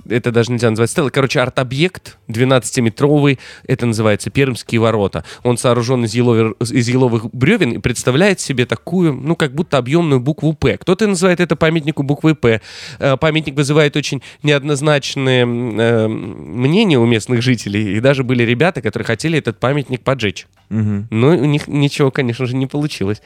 это 0.09 0.31
даже 0.31 0.51
нельзя 0.51 0.69
назвать 0.69 0.89
стелой. 0.89 1.11
Короче, 1.11 1.39
арт-объект 1.39 2.17
12-метровый, 2.27 3.37
это 3.67 3.85
называется 3.85 4.31
Пермские 4.31 4.81
ворота. 4.81 5.23
Он 5.43 5.57
сооружен 5.57 6.05
из, 6.05 6.15
еловер- 6.15 6.55
из 6.59 6.87
еловых 6.87 7.25
бревен 7.39 7.71
и 7.71 7.77
представляет 7.79 8.39
себе 8.39 8.65
такую, 8.65 9.13
ну, 9.13 9.35
как 9.35 9.53
будто 9.55 9.77
объемную 9.77 10.19
букву 10.19 10.53
«П». 10.53 10.77
Кто-то 10.77 11.07
называет 11.07 11.39
это 11.39 11.55
памятнику 11.55 12.03
буквы 12.03 12.35
«П». 12.35 12.61
Э, 12.99 13.17
Памятник 13.17 13.55
вызывает 13.55 13.95
очень 13.95 14.21
неоднозначные 14.43 15.43
э, 15.43 16.07
мнения 16.07 16.99
у 16.99 17.05
местных 17.05 17.41
жителей, 17.41 17.97
и 17.97 17.99
даже 17.99 18.23
были 18.23 18.43
ребята, 18.43 18.81
которые 18.81 19.05
хотели 19.05 19.39
этот 19.39 19.59
памятник 19.59 20.01
поджечь. 20.01 20.47
Мгм. 20.69 21.07
Но 21.09 21.29
у 21.29 21.45
них 21.45 21.67
ничего, 21.67 22.11
конечно 22.11 22.45
же, 22.45 22.55
не 22.55 22.67
получилось. 22.67 23.21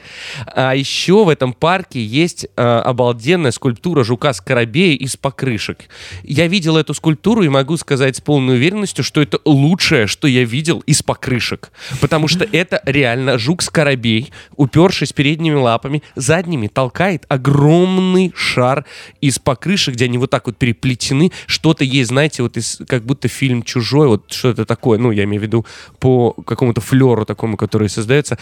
А 0.46 0.74
еще 0.74 1.24
в 1.24 1.28
этом 1.28 1.52
парке 1.52 2.02
есть 2.02 2.46
э, 2.56 2.62
обалденная 2.62 3.50
скульптура 3.50 4.02
жука-скоробея 4.02 4.96
из 4.96 5.16
покрышек. 5.16 5.84
Я 6.22 6.46
видел 6.46 6.76
эту 6.76 6.94
скульптуру 6.94 7.42
и 7.42 7.48
могу 7.48 7.76
сказать 7.76 8.16
с 8.16 8.20
полной 8.20 8.54
уверенностью, 8.54 9.04
что 9.04 9.20
это 9.20 9.38
лучшее, 9.44 10.06
что 10.06 10.26
я 10.26 10.44
видел 10.44 10.80
из 10.86 11.02
покрышек. 11.02 11.70
Потому 12.00 12.28
что 12.28 12.46
это 12.50 12.80
реально 12.86 13.36
жук-скоробей, 13.38 14.03
упершись 14.56 15.12
передними 15.12 15.54
лапами, 15.54 16.02
задними 16.14 16.66
толкает 16.66 17.24
огромный 17.28 18.32
шар 18.34 18.84
из 19.20 19.38
покрышек, 19.38 19.94
где 19.94 20.06
они 20.06 20.18
вот 20.18 20.30
так 20.30 20.46
вот 20.46 20.56
переплетены. 20.56 21.32
Что-то 21.46 21.84
есть, 21.84 22.10
знаете, 22.10 22.42
вот 22.42 22.56
из, 22.56 22.80
как 22.86 23.04
будто 23.04 23.28
фильм 23.28 23.62
«Чужой», 23.62 24.08
вот 24.08 24.32
что-то 24.32 24.64
такое, 24.64 24.98
ну, 24.98 25.10
я 25.10 25.24
имею 25.24 25.40
в 25.40 25.44
виду 25.44 25.66
по 25.98 26.32
какому-то 26.32 26.80
флеру 26.80 27.24
такому, 27.24 27.56
который 27.56 27.88
создается 27.88 28.38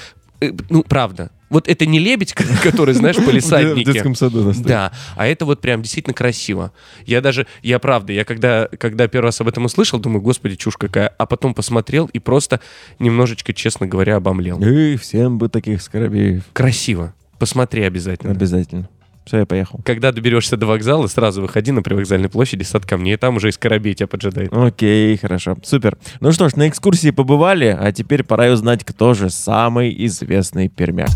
ну, 0.69 0.83
правда. 0.83 1.31
Вот 1.51 1.69
это 1.69 1.85
не 1.85 1.99
лебедь, 1.99 2.33
который, 2.63 2.95
знаешь, 2.95 3.17
В 3.17 3.25
полисадники. 3.27 3.93
детском 3.93 4.15
саду 4.15 4.43
настоит. 4.43 4.67
Да, 4.67 4.93
а 5.17 5.27
это 5.27 5.45
вот 5.45 5.61
прям 5.61 5.83
действительно 5.83 6.15
красиво. 6.15 6.73
Я 7.05 7.21
даже, 7.21 7.47
я 7.63 7.79
правда, 7.79 8.13
я 8.13 8.25
когда, 8.25 8.69
когда 8.79 9.07
первый 9.07 9.27
раз 9.27 9.41
об 9.43 9.49
этом 9.49 9.67
услышал, 9.67 10.01
думаю, 10.01 10.23
господи, 10.23 10.57
чушь 10.57 10.77
какая. 10.79 11.09
А 11.09 11.27
потом 11.27 11.53
посмотрел 11.53 12.07
и 12.13 12.19
просто 12.19 12.61
немножечко, 12.99 13.53
честно 13.53 13.87
говоря, 13.87 14.17
обомлел. 14.17 14.59
И 14.61 14.97
всем 14.97 15.37
бы 15.39 15.49
таких 15.51 15.83
скоробеев. 15.83 16.45
Красиво. 16.55 17.13
Посмотри 17.39 17.83
обязательно. 17.83 18.33
Обязательно. 18.33 18.89
Все, 19.25 19.39
я 19.39 19.47
поехал. 19.47 19.81
Когда 19.85 20.13
доберешься 20.13 20.57
до 20.57 20.67
вокзала, 20.67 21.07
сразу 21.07 21.43
выходи 21.43 21.71
на 21.73 21.83
привокзальной 21.83 22.29
площади, 22.29 22.65
сад 22.65 22.85
камней, 22.87 23.15
и 23.15 23.17
там 23.17 23.37
уже 23.37 23.49
из 23.51 23.55
Скоробей 23.55 23.95
тебя 23.95 24.09
поджидает. 24.09 24.53
Окей, 24.53 25.17
хорошо. 25.17 25.57
Супер. 25.63 25.97
Ну 26.21 26.33
что 26.33 26.49
ж, 26.49 26.57
на 26.57 26.69
экскурсии 26.69 27.11
побывали, 27.11 27.77
а 27.79 27.93
теперь 27.93 28.25
пора 28.25 28.47
узнать, 28.51 28.85
кто 28.85 29.15
же 29.15 29.31
самый 29.31 29.95
известный 30.07 30.69
пермяк. 30.69 31.11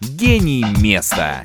Гений 0.00 0.64
места. 0.80 1.44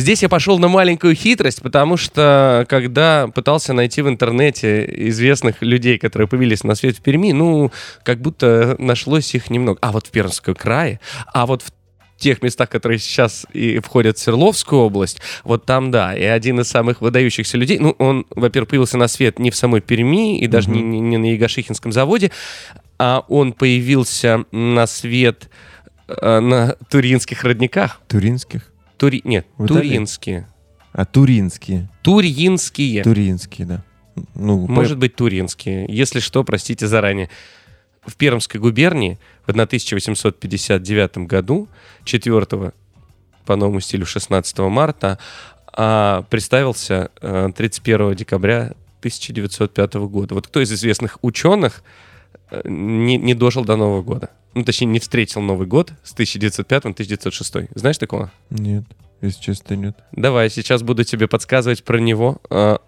Здесь 0.00 0.22
я 0.22 0.30
пошел 0.30 0.58
на 0.58 0.68
маленькую 0.68 1.14
хитрость, 1.14 1.60
потому 1.60 1.98
что 1.98 2.64
когда 2.70 3.28
пытался 3.28 3.74
найти 3.74 4.00
в 4.00 4.08
интернете 4.08 4.86
известных 5.08 5.60
людей, 5.60 5.98
которые 5.98 6.26
появились 6.26 6.64
на 6.64 6.74
свет 6.74 6.96
в 6.96 7.02
Перми, 7.02 7.32
ну, 7.32 7.70
как 8.02 8.22
будто 8.22 8.76
нашлось 8.78 9.34
их 9.34 9.50
немного. 9.50 9.78
А 9.82 9.92
вот 9.92 10.06
в 10.06 10.10
Пермском 10.10 10.54
крае, 10.54 11.00
а 11.34 11.44
вот 11.44 11.60
в 11.60 11.70
тех 12.20 12.40
местах, 12.42 12.68
которые 12.68 12.98
сейчас 13.00 13.46
и 13.52 13.80
входят 13.80 14.16
в 14.16 14.20
Свердловскую 14.20 14.80
область, 14.82 15.18
вот 15.42 15.64
там, 15.66 15.90
да, 15.90 16.14
и 16.16 16.22
один 16.22 16.60
из 16.60 16.68
самых 16.68 17.00
выдающихся 17.00 17.56
людей, 17.58 17.78
ну, 17.80 17.96
он, 17.98 18.26
во-первых, 18.30 18.68
появился 18.70 18.96
на 18.98 19.08
свет 19.08 19.38
не 19.40 19.50
в 19.50 19.56
самой 19.56 19.80
Перми 19.80 20.38
и 20.38 20.46
даже 20.46 20.70
не, 20.70 20.82
не- 20.82 21.00
не 21.00 21.16
на 21.16 21.32
Ягошихинском 21.32 21.90
заводе, 21.92 22.30
а 22.98 23.24
он 23.28 23.52
появился 23.52 24.44
на 24.52 24.86
свет 24.86 25.50
э, 26.08 26.40
на 26.40 26.76
Туринских 26.90 27.42
родниках. 27.44 28.00
Туринских? 28.06 28.72
Тури... 28.98 29.22
Нет, 29.24 29.46
В 29.56 29.66
Италии? 29.66 29.88
туринские. 29.88 30.46
А 30.92 31.04
туринские. 31.06 31.88
Туринские. 32.02 33.02
Туринские, 33.02 33.66
да. 33.66 33.84
Ну, 34.34 34.66
по- 34.66 34.72
Может 34.72 34.98
быть, 34.98 35.14
туринские. 35.16 35.86
Если 35.88 36.20
что, 36.20 36.44
простите 36.44 36.86
заранее. 36.86 37.30
В 38.10 38.16
Пермской 38.16 38.60
губернии 38.60 39.18
в 39.46 39.50
1859 39.50 41.18
году, 41.18 41.68
4 42.04 42.72
по 43.46 43.56
новому 43.56 43.80
стилю 43.80 44.04
16 44.04 44.58
марта, 44.58 45.18
а, 45.72 46.22
представился 46.28 47.10
э, 47.20 47.50
31 47.56 48.14
декабря 48.14 48.74
1905 48.98 49.94
года. 49.94 50.34
Вот 50.34 50.48
кто 50.48 50.60
из 50.60 50.72
известных 50.72 51.18
ученых 51.22 51.82
э, 52.50 52.62
не, 52.64 53.16
не 53.16 53.34
дожил 53.34 53.64
до 53.64 53.76
Нового 53.76 54.02
года? 54.02 54.30
Ну, 54.54 54.64
точнее, 54.64 54.88
не 54.88 54.98
встретил 54.98 55.40
Новый 55.40 55.66
год 55.66 55.92
с 56.02 56.12
1905 56.12 56.86
1906. 56.86 57.70
Знаешь 57.74 57.98
такого? 57.98 58.32
Нет, 58.50 58.84
если 59.20 59.40
честно, 59.40 59.74
нет. 59.74 59.96
Давай, 60.12 60.50
сейчас 60.50 60.82
буду 60.82 61.04
тебе 61.04 61.28
подсказывать 61.28 61.84
про 61.84 61.98
него. 61.98 62.38
А, 62.50 62.80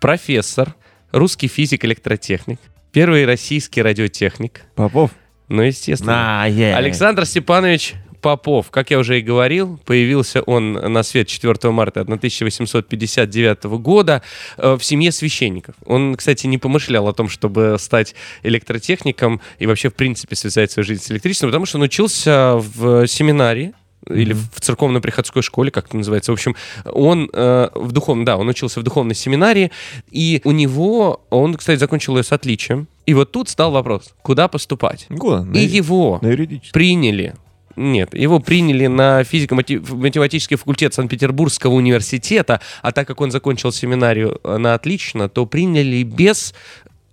Профессор, 0.00 0.74
русский 1.12 1.48
физик-электротехник, 1.48 2.58
первый 2.94 3.26
российский 3.26 3.82
радиотехник. 3.82 4.62
Попов? 4.76 5.10
Ну, 5.48 5.62
естественно. 5.62 6.44
А, 6.44 6.48
е. 6.48 6.74
Александр 6.74 7.26
Степанович 7.26 7.94
Попов, 8.22 8.70
как 8.70 8.90
я 8.90 8.98
уже 8.98 9.18
и 9.18 9.20
говорил, 9.20 9.78
появился 9.84 10.40
он 10.42 10.72
на 10.72 11.02
свет 11.02 11.26
4 11.26 11.70
марта 11.72 12.02
1859 12.02 13.64
года 13.64 14.22
э, 14.56 14.76
в 14.78 14.84
семье 14.84 15.12
священников. 15.12 15.74
Он, 15.84 16.14
кстати, 16.14 16.46
не 16.46 16.56
помышлял 16.56 17.06
о 17.08 17.12
том, 17.12 17.28
чтобы 17.28 17.76
стать 17.78 18.14
электротехником 18.44 19.42
и 19.58 19.66
вообще, 19.66 19.90
в 19.90 19.94
принципе, 19.94 20.36
связать 20.36 20.70
свою 20.70 20.86
жизнь 20.86 21.02
с 21.02 21.10
электричеством, 21.10 21.50
потому 21.50 21.66
что 21.66 21.78
он 21.78 21.82
учился 21.82 22.54
в 22.54 23.06
семинарии, 23.08 23.74
или 24.08 24.32
в 24.32 24.60
церковно-приходской 24.60 25.42
школе, 25.42 25.70
как 25.70 25.86
это 25.86 25.96
называется. 25.96 26.32
В 26.32 26.34
общем, 26.34 26.56
он 26.84 27.30
э, 27.32 27.68
в 27.74 27.92
духовном, 27.92 28.24
да, 28.24 28.36
он 28.36 28.48
учился 28.48 28.80
в 28.80 28.82
духовной 28.82 29.14
семинарии, 29.14 29.70
и 30.10 30.40
у 30.44 30.50
него, 30.50 31.22
он, 31.30 31.54
кстати, 31.54 31.78
закончил 31.78 32.16
ее 32.16 32.22
с 32.22 32.32
отличием. 32.32 32.88
И 33.06 33.14
вот 33.14 33.32
тут 33.32 33.48
стал 33.48 33.72
вопрос, 33.72 34.14
куда 34.22 34.48
поступать? 34.48 35.06
Куда? 35.18 35.44
На, 35.44 35.56
И 35.56 35.66
его 35.66 36.18
на 36.22 36.36
приняли. 36.72 37.34
Нет, 37.76 38.14
его 38.14 38.38
приняли 38.38 38.86
на 38.86 39.24
физико-математический 39.24 40.56
факультет 40.56 40.94
Санкт-Петербургского 40.94 41.72
университета, 41.72 42.60
а 42.82 42.92
так 42.92 43.06
как 43.08 43.20
он 43.20 43.32
закончил 43.32 43.72
семинарию 43.72 44.40
э, 44.44 44.56
на 44.58 44.74
отлично, 44.74 45.28
то 45.28 45.44
приняли 45.44 46.04
без 46.04 46.54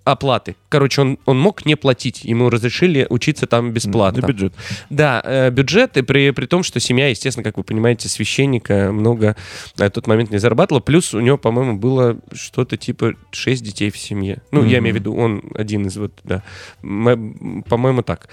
оплаты. 0.04 0.56
Короче, 0.70 1.02
он, 1.02 1.20
он 1.26 1.40
мог 1.40 1.66
не 1.66 1.76
платить, 1.76 2.24
ему 2.24 2.50
разрешили 2.50 3.06
учиться 3.10 3.46
там 3.48 3.72
бесплатно. 3.72 4.22
На 4.22 4.28
бюджет. 4.28 4.54
Да, 4.90 5.22
э, 5.24 5.50
бюджет, 5.52 5.98
и 5.98 6.02
при, 6.02 6.32
при 6.32 6.46
том, 6.46 6.64
что 6.64 6.80
семья, 6.80 7.08
естественно, 7.10 7.44
как 7.44 7.58
вы 7.58 7.64
понимаете, 7.64 8.10
священника 8.10 8.92
много 8.92 9.36
на 9.78 9.90
тот 9.90 10.08
момент 10.08 10.32
не 10.32 10.38
зарабатывала. 10.40 10.82
Плюс 10.82 11.14
у 11.14 11.20
него, 11.20 11.38
по-моему, 11.38 11.78
было 11.78 12.18
что-то 12.34 12.78
типа 12.78 13.14
6 13.32 13.64
детей 13.64 13.92
в 13.92 13.98
семье. 13.98 14.42
Ну, 14.52 14.64
я 14.64 14.78
Мгм. 14.78 14.86
имею 14.86 14.96
в 14.96 15.00
виду, 15.00 15.16
он 15.16 15.44
один 15.56 15.86
из 15.88 15.98
вот, 15.98 16.14
да. 16.24 16.44
М- 16.84 17.64
По-моему, 17.68 18.02
так. 18.02 18.28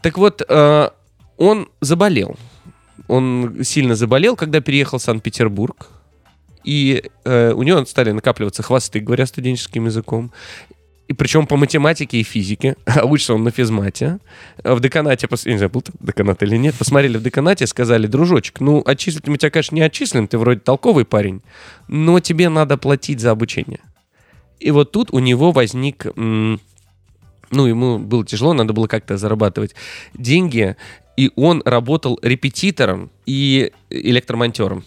Так 0.00 0.16
вот, 0.18 0.42
э, 0.48 0.88
он 1.36 1.68
заболел. 1.80 2.36
Он 3.08 3.58
сильно 3.62 3.94
заболел, 3.94 4.36
когда 4.36 4.60
переехал 4.60 4.98
в 4.98 5.02
Санкт-Петербург. 5.02 5.88
И 6.62 7.02
э, 7.24 7.52
у 7.52 7.62
него 7.62 7.84
стали 7.86 8.10
накапливаться 8.12 8.62
хвосты, 8.62 9.00
говоря 9.00 9.24
студенческим 9.26 9.86
языком. 9.86 10.30
И 11.10 11.12
причем 11.12 11.48
по 11.48 11.56
математике 11.56 12.20
и 12.20 12.22
физике, 12.22 12.76
а 12.84 13.04
учится 13.04 13.34
он 13.34 13.42
на 13.42 13.50
физмате. 13.50 14.20
В 14.62 14.78
деканате, 14.78 15.26
я 15.28 15.52
не 15.52 15.58
знаю, 15.58 15.70
был 15.70 15.82
деканат 15.98 16.40
или 16.44 16.56
нет, 16.56 16.76
посмотрели 16.76 17.18
в 17.18 17.22
деканате, 17.22 17.66
сказали, 17.66 18.06
дружочек, 18.06 18.60
ну, 18.60 18.80
отчислить 18.86 19.26
мы 19.26 19.36
тебя, 19.36 19.50
конечно, 19.50 19.74
не 19.74 19.82
отчислим, 19.82 20.28
ты 20.28 20.38
вроде 20.38 20.60
толковый 20.60 21.04
парень, 21.04 21.42
но 21.88 22.20
тебе 22.20 22.48
надо 22.48 22.76
платить 22.76 23.18
за 23.18 23.32
обучение. 23.32 23.80
И 24.60 24.70
вот 24.70 24.92
тут 24.92 25.08
у 25.10 25.18
него 25.18 25.50
возник, 25.50 26.06
ну, 26.14 26.60
ему 27.50 27.98
было 27.98 28.24
тяжело, 28.24 28.52
надо 28.52 28.72
было 28.72 28.86
как-то 28.86 29.16
зарабатывать 29.16 29.74
деньги, 30.14 30.76
и 31.16 31.32
он 31.34 31.60
работал 31.64 32.20
репетитором 32.22 33.10
и 33.26 33.72
электромонтером 33.90 34.84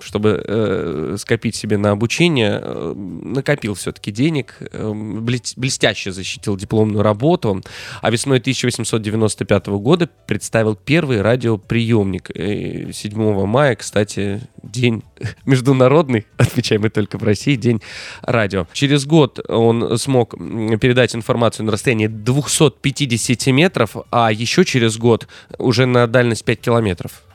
чтобы 0.00 0.42
э, 0.46 1.16
скопить 1.18 1.56
себе 1.56 1.78
на 1.78 1.90
обучение, 1.90 2.60
э, 2.62 2.94
накопил 2.94 3.74
все-таки 3.74 4.10
денег, 4.10 4.56
э, 4.60 4.92
блест- 4.92 5.54
блестяще 5.56 6.12
защитил 6.12 6.56
дипломную 6.56 7.02
работу, 7.02 7.62
а 8.02 8.10
весной 8.10 8.38
1895 8.38 9.78
года 9.78 10.08
представил 10.26 10.76
первый 10.76 11.22
радиоприемник. 11.22 12.30
Э, 12.34 12.92
7 12.92 13.46
мая, 13.46 13.74
кстати, 13.74 14.42
день 14.62 15.02
международный, 15.46 16.26
отмечаемый 16.36 16.90
только 16.90 17.18
в 17.18 17.22
России, 17.22 17.56
день 17.56 17.80
радио. 18.22 18.66
Через 18.72 19.06
год 19.06 19.40
он 19.48 19.98
смог 19.98 20.36
передать 20.36 21.14
информацию 21.14 21.66
на 21.66 21.72
расстоянии 21.72 22.06
250 22.06 23.46
метров, 23.48 23.96
а 24.10 24.30
еще 24.30 24.64
через 24.64 24.98
год 24.98 25.26
уже 25.58 25.86
на 25.86 26.06
дальность 26.06 26.44
5 26.44 26.60
километров. 26.60 27.25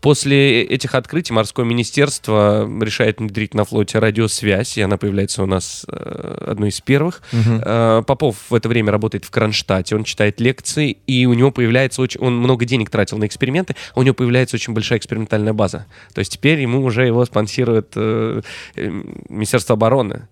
После 0.00 0.62
этих 0.62 0.94
открытий 0.94 1.32
морское 1.32 1.66
министерство 1.66 2.68
решает 2.80 3.18
внедрить 3.18 3.54
на 3.54 3.64
флоте 3.64 3.98
радиосвязь, 3.98 4.78
и 4.78 4.82
она 4.82 4.96
появляется 4.96 5.42
у 5.42 5.46
нас 5.46 5.84
э, 5.88 6.46
одной 6.48 6.68
из 6.68 6.80
первых. 6.80 7.22
Э, 7.32 8.02
Попов 8.06 8.36
в 8.48 8.54
это 8.54 8.68
время 8.68 8.92
работает 8.92 9.24
в 9.24 9.30
Кронштадте, 9.30 9.96
он 9.96 10.04
читает 10.04 10.40
лекции, 10.40 10.98
и 11.06 11.26
у 11.26 11.34
него 11.34 11.50
появляется 11.50 12.02
очень... 12.02 12.20
Он 12.20 12.36
много 12.36 12.64
денег 12.64 12.90
тратил 12.90 13.18
на 13.18 13.26
эксперименты, 13.26 13.74
а 13.94 14.00
у 14.00 14.02
него 14.02 14.14
появляется 14.14 14.56
очень 14.56 14.72
большая 14.72 14.98
экспериментальная 14.98 15.52
база. 15.52 15.86
То 16.14 16.20
есть 16.20 16.32
теперь 16.32 16.60
ему 16.60 16.82
уже 16.82 17.06
его 17.06 17.24
спонсирует 17.24 17.92
э, 17.96 18.42
э, 18.76 18.90
Министерство 19.28 19.74
обороны. 19.74 20.28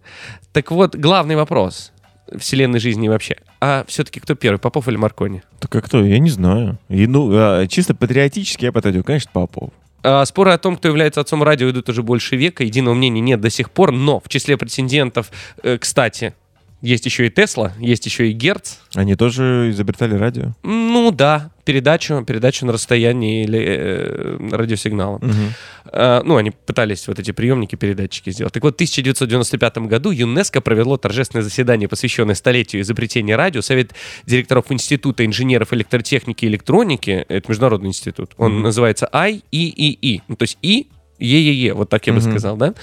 Так 0.53 0.71
вот, 0.71 0.95
главный 0.95 1.37
вопрос 1.37 1.93
вселенной 2.39 2.81
жизни 2.81 3.09
вообще. 3.09 3.37
А 3.61 3.85
все-таки 3.89 4.21
кто 4.21 4.35
первый, 4.35 4.59
Попов 4.59 4.89
или 4.89 4.97
Маркони? 4.97 5.43
Так 5.61 5.75
а 5.75 5.81
кто? 5.81 6.05
Я 6.05 6.19
не 6.19 6.31
знаю. 6.31 6.79
И, 6.89 7.07
ну, 7.07 7.31
а, 7.33 7.67
чисто 7.67 7.95
патриотически 7.95 8.67
я 8.67 8.73
подойду, 8.73 9.03
конечно, 9.03 9.31
Попов. 9.33 9.71
А, 10.03 10.25
Споры 10.25 10.53
о 10.53 10.59
том, 10.59 10.77
кто 10.77 10.89
является 10.89 11.21
отцом 11.21 11.43
радио, 11.43 11.71
идут 11.71 11.89
уже 11.89 12.03
больше 12.03 12.37
века. 12.37 12.65
Единого 12.65 12.95
мнения 12.95 13.21
нет 13.21 13.41
до 13.41 13.51
сих 13.51 13.71
пор. 13.71 13.93
Но 13.93 14.21
в 14.21 14.29
числе 14.29 14.57
претендентов, 14.57 15.31
э, 15.63 15.79
кстати, 15.79 16.35
есть 16.87 17.05
еще 17.05 17.27
и 17.27 17.31
Тесла, 17.31 17.73
есть 17.79 18.07
еще 18.07 18.29
и 18.31 18.33
Герц. 18.33 18.77
Они 18.95 19.17
тоже 19.17 19.71
изобретали 19.71 20.15
радио. 20.15 20.55
Ну 20.63 21.11
да, 21.11 21.51
передачу, 21.65 22.23
передачу 22.25 22.65
на 22.65 22.73
расстоянии 22.73 23.43
или 23.45 23.59
э, 23.61 24.49
радиосигнала. 24.53 25.21
Э, 25.93 26.23
ну, 26.25 26.37
они 26.37 26.53
пытались 26.53 27.09
вот 27.09 27.19
эти 27.19 27.33
приемники, 27.33 27.75
передатчики 27.77 28.31
сделать. 28.31 28.53
Так 28.53 28.63
вот, 28.63 28.75
в 28.75 28.77
1995 28.77 29.79
году 29.79 30.11
ЮНЕСКО 30.13 30.61
провело 30.61 30.97
торжественное 30.97 31.43
заседание, 31.43 31.89
посвященное 31.89 32.35
столетию 32.37 32.83
изобретения 32.83 33.37
радио. 33.37 33.63
Совет 33.63 33.93
директоров 34.25 34.67
Института 34.71 35.27
инженеров 35.27 35.73
электротехники 35.73 36.45
и 36.45 36.49
электроники, 36.49 37.25
это 37.29 37.49
международный 37.49 37.89
институт, 37.89 38.31
он 38.37 38.53
Мгм. 38.55 38.63
называется 38.63 39.09
IEEE, 39.13 40.23
ну, 40.29 40.37
то 40.37 40.45
есть 40.45 40.59
И 40.63 40.87
Е-е-е, 41.19 41.73
вот 41.73 41.89
так 41.89 42.07
я 42.07 42.13
бы 42.13 42.21
сказал, 42.21 42.57
да? 42.57 42.75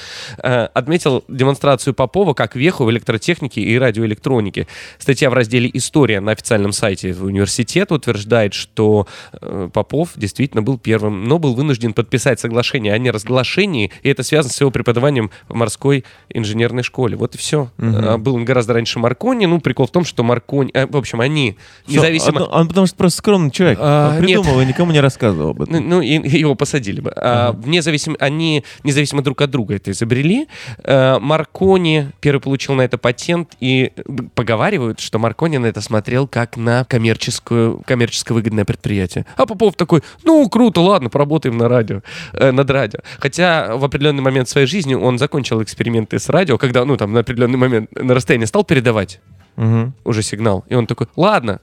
Э, 0.41 0.67
Отметил 0.73 1.23
демонстрацию 1.27 1.93
Попова 1.93 2.33
как 2.33 2.55
веху 2.55 2.83
в 2.85 2.91
электротехнике 2.91 3.61
и 3.61 3.77
радиоэлектронике. 3.77 4.67
Статья 4.97 5.29
в 5.29 5.33
разделе 5.33 5.69
«История» 5.73 6.19
на 6.19 6.31
официальном 6.31 6.71
сайте 6.71 7.13
университета 7.13 7.95
утверждает, 7.95 8.53
что 8.53 9.07
э, 9.33 9.69
Попов 9.71 10.11
действительно 10.15 10.61
был 10.61 10.77
первым, 10.77 11.25
но 11.25 11.39
был 11.39 11.53
вынужден 11.53 11.93
подписать 11.93 12.39
соглашение 12.39 12.93
о 12.93 12.97
неразглашении, 12.97 13.91
и 14.01 14.09
это 14.09 14.23
связано 14.23 14.53
с 14.53 14.59
его 14.59 14.71
преподаванием 14.71 15.31
в 15.47 15.55
морской 15.55 16.03
инженерной 16.29 16.83
школе. 16.83 17.15
Вот 17.15 17.35
и 17.35 17.37
все. 17.37 17.69
Мгм. 17.77 18.21
Был 18.21 18.35
он 18.35 18.45
гораздо 18.45 18.73
раньше 18.73 18.99
Маркони. 18.99 19.45
Ну, 19.45 19.59
прикол 19.59 19.87
в 19.87 19.91
том, 19.91 20.05
что 20.05 20.23
Маркони... 20.23 20.71
э, 20.73 20.87
в 20.87 20.97
общем, 20.97 21.21
они 21.21 21.57
независимо... 21.87 22.41
Он, 22.41 22.61
он 22.61 22.67
потому 22.67 22.87
что 22.87 22.95
просто 22.95 23.19
скромный 23.19 23.51
человек. 23.51 23.77
А, 23.81 24.15
он 24.17 24.23
придумал 24.23 24.59
и 24.61 24.65
никому 24.65 24.91
не 24.91 24.99
рассказывал 24.99 25.51
об 25.51 25.61
этом. 25.61 25.73
Ну, 25.73 25.81
ну, 25.81 26.01
и 26.01 26.37
его 26.37 26.55
посадили 26.55 27.01
бы. 27.01 27.11
А, 27.15 27.51
вне 27.51 27.81
зависим- 27.81 28.17
они 28.23 28.63
независимо 28.83 29.21
друг 29.21 29.41
от 29.41 29.51
друга 29.51 29.75
это 29.75 29.91
изобрели. 29.91 30.47
Э, 30.83 31.19
Маркони 31.19 32.11
первый 32.21 32.39
получил 32.41 32.73
на 32.73 32.81
это 32.81 32.97
патент, 32.97 33.55
и 33.59 33.91
поговаривают, 34.35 34.99
что 34.99 35.19
Маркони 35.19 35.57
на 35.57 35.67
это 35.67 35.81
смотрел 35.81 36.27
как 36.27 36.57
на 36.57 36.85
коммерческую, 36.85 37.81
коммерческо 37.85 38.33
выгодное 38.33 38.65
предприятие. 38.65 39.25
А 39.35 39.45
Попов 39.45 39.75
такой, 39.75 40.01
ну, 40.23 40.47
круто, 40.49 40.81
ладно, 40.81 41.09
поработаем 41.09 41.57
на 41.57 41.67
радио, 41.67 42.01
э, 42.33 42.51
над 42.51 42.69
радио. 42.69 42.99
Хотя 43.19 43.75
в 43.75 43.83
определенный 43.83 44.21
момент 44.21 44.49
своей 44.49 44.67
жизни 44.67 44.95
он 44.95 45.17
закончил 45.17 45.61
эксперименты 45.61 46.19
с 46.19 46.29
радио, 46.29 46.57
когда, 46.57 46.85
ну, 46.85 46.97
там, 46.97 47.13
на 47.13 47.19
определенный 47.19 47.57
момент 47.57 47.89
на 47.95 48.13
расстоянии 48.13 48.45
стал 48.45 48.63
передавать 48.63 49.19
Мгм. 49.55 49.93
уже 50.03 50.23
сигнал. 50.23 50.65
И 50.67 50.75
он 50.75 50.87
такой, 50.87 51.07
ладно, 51.15 51.59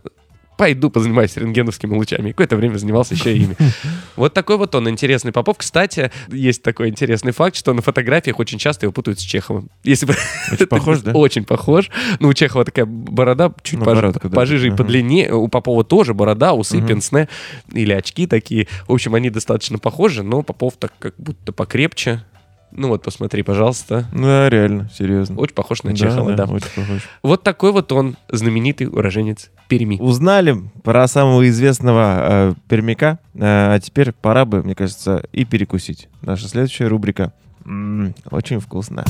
пойду 0.61 0.91
позанимаюсь 0.91 1.39
рентгеновскими 1.39 1.95
лучами. 1.97 2.29
И 2.29 2.33
какое-то 2.33 2.57
время 2.57 2.77
занимался 2.77 3.15
еще 3.15 3.35
ими. 3.35 3.57
Вот 4.17 4.35
такой 4.35 4.59
вот 4.59 4.75
он 4.75 4.87
интересный 4.91 5.33
Попов. 5.33 5.57
Кстати, 5.57 6.11
есть 6.29 6.63
такой 6.63 6.91
интересный 6.91 7.33
факт, 7.33 7.57
что 7.57 7.73
на 7.73 7.81
фотографиях 7.81 8.39
очень 8.39 8.59
часто 8.59 8.85
его 8.85 8.93
путают 8.93 9.19
с 9.19 9.23
Чеховым. 9.23 9.71
Если 9.85 10.05
бы... 10.05 10.15
Очень 10.53 10.67
похож, 10.69 10.99
да? 11.03 11.13
Очень 11.13 11.45
похож. 11.45 11.89
Ну, 12.19 12.29
у 12.29 12.35
Чехова 12.35 12.67
такая 12.67 12.85
борода 12.85 13.51
чуть 13.63 13.79
Ну, 13.79 13.87
пож- 13.87 13.95
бородка, 13.95 14.29
да. 14.29 14.37
пожиже 14.37 14.69
и 14.69 14.71
подлиннее. 14.71 15.33
У 15.33 15.49
Попова 15.49 15.83
тоже 15.83 16.13
борода, 16.13 16.53
усы, 16.53 16.77
Мгм. 16.77 16.87
пенсне 16.89 17.29
или 17.73 17.95
очки 17.95 18.27
такие. 18.27 18.69
В 18.87 18.93
общем, 18.93 19.15
они 19.15 19.31
достаточно 19.31 19.79
похожи, 19.79 20.23
но 20.23 20.43
Попов 20.43 20.75
так 20.79 20.93
как 20.99 21.15
будто 21.17 21.53
покрепче. 21.55 22.23
Ну 22.73 22.89
вот, 22.89 23.03
посмотри, 23.03 23.43
пожалуйста. 23.43 24.07
Ну 24.13 24.23
Да, 24.23 24.49
реально, 24.49 24.89
серьезно. 24.97 25.37
Очень 25.39 25.55
похож 25.55 25.83
на 25.83 25.91
Да, 25.91 25.97
Чехова, 25.97 26.33
да. 26.35 26.45
очень 26.45 26.69
похож. 26.75 27.09
Вот 27.23 27.43
такой 27.43 27.73
вот 27.73 27.91
он, 27.93 28.17
знаменитый 28.29 28.87
уроженец 28.89 29.51
Перми. 29.69 29.97
Узнали 30.01 30.57
про 30.83 31.07
самого 31.09 31.49
известного 31.49 32.19
э, 32.21 32.55
пермяка, 32.69 33.19
э, 33.35 33.39
а 33.43 33.79
теперь 33.81 34.13
пора 34.13 34.45
бы, 34.45 34.63
мне 34.63 34.75
кажется, 34.75 35.23
и 35.33 35.45
перекусить. 35.45 36.09
Наша 36.23 36.49
следующая 36.49 36.87
рубрика. 36.89 37.33
М, 37.65 38.15
очень 38.31 38.61
вкусно. 38.61 39.05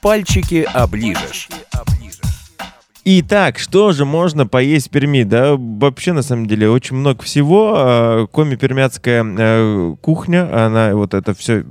Пальчики 0.00 0.66
оближешь. 0.72 1.48
Итак, 3.04 3.58
что 3.58 3.90
же 3.90 4.04
можно 4.04 4.46
поесть 4.46 4.86
в 4.86 4.90
Перми? 4.90 5.24
Да, 5.24 5.56
вообще, 5.56 6.12
на 6.12 6.22
самом 6.22 6.46
деле, 6.46 6.70
очень 6.70 6.94
много 6.94 7.22
всего. 7.22 7.74
А, 7.74 8.26
Коми-пермяцкая 8.28 9.24
э, 9.38 9.96
кухня, 10.00 10.66
она 10.66 10.94
вот 10.94 11.12
это 11.12 11.34
все, 11.34 11.64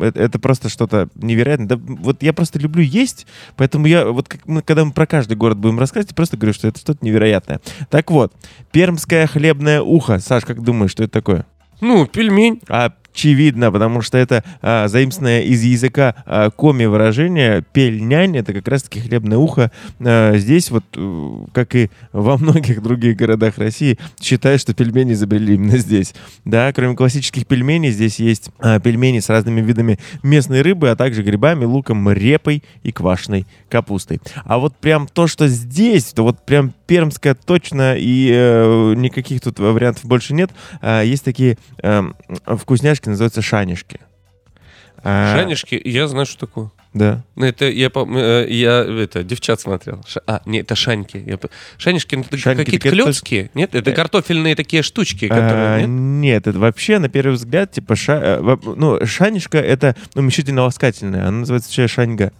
это, 0.00 0.20
это 0.20 0.38
просто 0.38 0.68
что-то 0.68 1.08
невероятное. 1.16 1.66
Да, 1.66 1.76
вот 1.76 2.22
я 2.22 2.32
просто 2.32 2.60
люблю 2.60 2.84
есть, 2.84 3.26
поэтому 3.56 3.86
я, 3.86 4.06
вот 4.06 4.28
как 4.28 4.46
мы, 4.46 4.62
когда 4.62 4.84
мы 4.84 4.92
про 4.92 5.06
каждый 5.06 5.36
город 5.36 5.58
будем 5.58 5.80
рассказывать, 5.80 6.12
я 6.12 6.14
просто 6.14 6.36
говорю, 6.36 6.54
что 6.54 6.68
это 6.68 6.78
что-то 6.78 7.04
невероятное. 7.04 7.60
Так 7.90 8.12
вот, 8.12 8.32
пермское 8.70 9.26
хлебное 9.26 9.82
ухо. 9.82 10.20
Саш, 10.20 10.44
как 10.44 10.62
думаешь, 10.62 10.92
что 10.92 11.02
это 11.02 11.12
такое? 11.12 11.46
Ну, 11.80 12.06
пельмень. 12.06 12.60
Очевидно, 13.16 13.72
потому 13.72 14.02
что 14.02 14.18
это 14.18 14.44
а, 14.60 14.88
заимственное 14.88 15.40
из 15.40 15.62
языка 15.62 16.16
а, 16.26 16.50
коми 16.50 16.84
выражение 16.84 17.64
пельнянь, 17.72 18.36
это 18.36 18.52
как 18.52 18.68
раз-таки 18.68 19.00
хлебное 19.00 19.38
ухо. 19.38 19.72
А, 20.00 20.36
здесь 20.36 20.70
вот, 20.70 20.84
э, 20.94 21.46
как 21.54 21.74
и 21.76 21.88
во 22.12 22.36
многих 22.36 22.82
других 22.82 23.16
городах 23.16 23.56
России, 23.56 23.98
считают, 24.20 24.60
что 24.60 24.74
пельмени 24.74 25.14
изобрели 25.14 25.54
именно 25.54 25.78
здесь. 25.78 26.14
Да, 26.44 26.70
кроме 26.74 26.94
классических 26.94 27.46
пельменей, 27.46 27.90
здесь 27.90 28.18
есть 28.18 28.50
а, 28.58 28.80
пельмени 28.80 29.20
с 29.20 29.30
разными 29.30 29.62
видами 29.62 29.98
местной 30.22 30.60
рыбы, 30.60 30.90
а 30.90 30.94
также 30.94 31.22
грибами, 31.22 31.64
луком, 31.64 32.12
репой 32.12 32.62
и 32.82 32.92
квашеной 32.92 33.46
капустой. 33.70 34.20
А 34.44 34.58
вот 34.58 34.76
прям 34.76 35.08
то, 35.08 35.26
что 35.26 35.48
здесь, 35.48 36.12
то 36.12 36.22
вот 36.22 36.44
прям 36.44 36.74
пермское 36.86 37.34
точно, 37.34 37.96
и 37.96 38.30
э, 38.32 38.94
никаких 38.96 39.40
тут 39.40 39.58
вариантов 39.58 40.04
больше 40.04 40.34
нет. 40.34 40.50
А, 40.80 41.02
есть 41.02 41.24
такие 41.24 41.58
эм, 41.82 42.14
вкусняшки, 42.46 43.08
называются 43.08 43.42
шанишки. 43.42 44.00
А, 45.02 45.36
Шанишки, 45.36 45.80
я 45.84 46.08
знаю, 46.08 46.26
что 46.26 46.46
такое. 46.46 46.70
Да. 46.94 47.22
Ну, 47.36 47.44
это 47.44 47.66
я, 47.68 47.90
э, 47.94 48.46
я 48.48 48.80
это, 48.82 49.22
девчат 49.22 49.60
смотрел. 49.60 50.02
Ша- 50.08 50.22
а, 50.26 50.40
нет, 50.46 50.64
это 50.64 50.74
шаньки. 50.74 51.22
Я 51.24 51.38
Шанишки, 51.76 52.14
ну, 52.16 52.22
это 52.22 52.38
Шаньки, 52.38 52.64
какие-то 52.64 52.88
клетки? 52.90 53.50
Нет, 53.54 53.74
это 53.74 53.90
Э, 53.90 53.94
картофельные 53.94 54.56
такие 54.56 54.82
штучки, 54.82 55.26
А, 55.26 55.28
которые... 55.28 55.80
нет? 55.82 55.88
нет, 55.88 56.46
это 56.46 56.58
вообще, 56.58 56.98
на 56.98 57.08
первый 57.10 57.34
взгляд, 57.34 57.70
типа, 57.72 57.94
ша- 57.94 58.38
э, 58.40 58.56
ну, 58.74 59.04
шанишка— 59.04 59.58
это 59.60 59.94
уменьшительно-ласкательная, 60.14 61.28
она 61.28 61.40
называется 61.40 61.68
вообще 61.68 61.86
шаньга. 61.86 62.32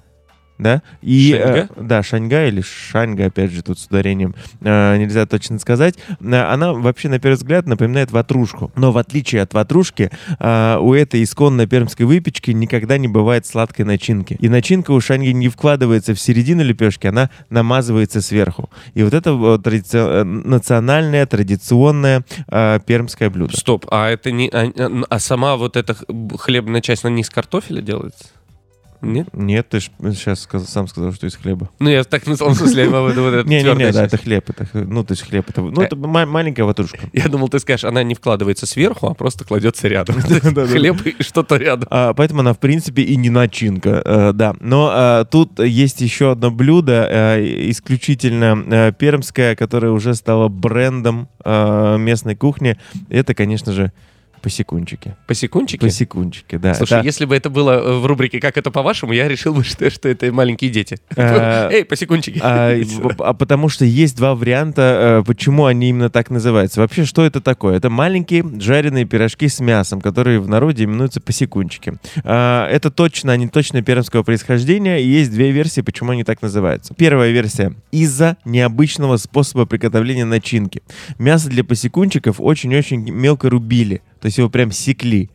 Да? 0.59 0.83
И, 1.03 1.33
Шаньга? 1.33 1.69
э, 1.77 1.83
да, 1.83 2.03
шаньга 2.03 2.47
или 2.47 2.63
шаньга, 2.63 3.27
опять 3.27 3.51
же, 3.53 3.63
тут 3.63 3.79
с 3.79 3.87
ударением 3.87 4.35
э, 4.63 4.97
нельзя 4.97 5.27
точно 5.27 5.59
сказать. 5.59 5.97
Э, 6.21 6.43
Она 6.53 6.73
вообще, 6.73 7.09
на 7.09 7.19
первый 7.19 7.37
взгляд, 7.37 7.67
напоминает 7.67 8.11
ватрушку. 8.11 8.73
Но 8.75 8.91
в 8.93 8.99
отличие 8.99 9.43
от 9.43 9.53
ватрушки, 9.55 10.11
э, 10.39 10.79
у 10.81 10.95
этой 10.95 11.23
исконной 11.23 11.67
пермской 11.67 12.07
выпечки 12.07 12.53
никогда 12.53 12.97
не 12.97 13.09
бывает 13.09 13.45
сладкой 13.47 13.85
начинки. 13.85 14.37
И 14.41 14.49
начинка 14.49 14.93
у 14.93 15.01
шаньги 15.01 15.29
не 15.33 15.49
вкладывается 15.49 16.15
в 16.15 16.21
середину 16.21 16.63
лепешки, 16.65 17.07
она 17.07 17.31
намазывается 17.51 18.23
сверху. 18.23 18.71
И 18.95 19.03
вот 19.03 19.13
это 19.13 19.35
вот 19.35 19.67
традици- 19.67 19.97
э, 19.99 20.25
национальное, 20.25 21.27
традиционное 21.27 22.25
э, 22.49 22.81
пермское 22.87 23.29
блюдо. 23.31 23.57
Стоп, 23.57 23.87
а 23.91 24.09
это 24.09 24.31
не... 24.31 24.49
А, 24.49 24.71
а 25.11 25.19
сама 25.19 25.57
вот 25.57 25.77
эта 25.77 25.95
хлебная 26.39 26.81
часть, 26.81 27.05
она 27.05 27.15
не 27.15 27.23
из 27.23 27.31
картофеля 27.31 27.83
делается? 27.83 28.25
Нет? 29.01 29.29
Нет, 29.33 29.69
ты 29.69 29.81
сейчас 29.81 30.49
сам 30.69 30.89
сказал, 30.89 31.13
что 31.13 31.27
из 31.27 31.37
хлеба. 31.37 31.69
Ну, 31.79 31.89
я 31.91 32.05
так 32.05 32.27
назвал, 32.27 32.51
в 32.51 32.57
смысле, 32.57 32.89
вот 32.89 33.13
эту 33.13 33.49
Не-не-не, 33.49 33.63
твердая 33.63 33.93
да, 33.93 34.03
часть. 34.03 34.15
это 34.15 34.23
хлеб. 34.23 34.51
Это, 34.51 34.67
ну, 34.75 35.05
то 35.05 35.13
есть 35.13 35.23
хлеб. 35.23 35.49
Это, 35.49 35.61
ну, 35.63 35.81
Э. 35.81 35.85
это 35.85 35.97
ма- 35.97 36.27
маленькая 36.27 36.65
ватрушка. 36.65 36.99
Я 37.13 37.29
думал, 37.29 37.49
ты 37.49 37.59
скажешь, 37.59 37.85
она 37.85 38.03
не 38.03 38.15
вкладывается 38.15 38.67
сверху, 38.67 39.07
а 39.09 39.15
просто 39.15 39.45
кладется 39.45 39.89
рядом. 39.89 40.17
Хлеб 40.21 41.01
и 41.07 41.23
что-то 41.23 41.57
рядом. 41.57 41.89
А, 41.91 42.15
поэтому 42.15 42.41
она, 42.41 42.53
в 42.53 42.59
принципе, 42.59 43.03
и 43.03 43.17
не 43.17 43.31
начинка, 43.31 44.03
э, 44.05 44.33
да. 44.35 44.55
Но 44.61 45.25
тут 45.31 45.59
есть 45.61 46.01
еще 46.01 46.33
одно 46.33 46.51
блюдо, 46.51 47.07
э, 47.11 47.71
исключительно 47.71 48.65
э, 48.71 48.93
пермское, 48.93 49.55
которое 49.57 49.93
уже 49.93 50.15
стало 50.15 50.49
брендом 50.49 51.29
э, 51.45 51.97
местной 51.99 52.37
кухни. 52.37 52.77
Это, 53.09 53.35
конечно 53.35 53.73
же, 53.73 53.93
посекунчики. 54.47 55.17
Посекунчики? 55.27 55.81
Посекунчики, 55.81 56.57
да. 56.57 56.73
Слушай, 56.75 56.99
Это, 56.99 57.05
если 57.05 57.25
бы 57.25 57.35
это 57.35 57.51
было 57.51 57.73
э, 57.73 57.99
в 57.99 58.07
рубрике 58.07 58.39
«Как 58.39 58.57
это 58.57 58.71
по-вашему», 58.71 59.13
я 59.13 59.27
решил 59.27 59.53
бы, 59.53 59.65
что, 59.65 59.91
что 59.91 60.09
это 60.09 60.33
маленькие 60.33 60.71
дети. 60.71 60.99
Э, 61.17 61.69
Эй, 61.73 61.85
посекунчики. 61.85 62.39
а, 62.41 62.73
и 62.77 62.85
в- 62.85 63.21
а 63.25 63.35
потому 63.35 63.69
что 63.69 63.85
есть 63.85 64.17
два 64.17 64.37
варианта, 64.37 65.19
э, 65.21 65.25
почему 65.27 65.65
они 65.65 65.89
именно 65.89 66.11
так 66.11 66.31
называются. 66.31 66.81
Вообще, 66.81 67.05
что 67.05 67.25
это 67.27 67.41
такое? 67.41 67.77
Это 67.77 67.91
маленькие 67.91 68.45
жареные 68.61 69.05
пирожки 69.05 69.49
с 69.49 69.59
мясом, 69.59 70.01
которые 70.01 70.39
в 70.39 70.49
народе 70.49 70.85
именуются 70.85 71.21
посекунчики. 71.21 71.95
А, 72.23 72.69
Это 72.71 72.93
точно, 72.93 73.33
они 73.33 73.49
точно 73.49 73.83
пермского 73.83 74.23
происхождения, 74.23 75.03
и 75.03 75.09
есть 75.09 75.33
две 75.33 75.51
версии, 75.51 75.81
почему 75.81 76.13
они 76.13 76.23
так 76.23 76.41
называются. 76.41 76.95
Первая 76.95 77.33
версия— 77.33 77.75
из-за 77.91 78.37
необычного 78.45 79.17
способа 79.17 79.67
приготовления 79.67 80.25
начинки. 80.25 80.83
Мясо 81.19 81.49
для 81.49 81.65
посекунчиков 81.65 82.37
очень-очень 82.41 83.11
мелко 83.11 83.51
рубили, 83.51 84.03
то 84.21 84.27
есть 84.27 84.39
его 84.39 84.49
прям 84.49 84.73
секли. 84.73 85.31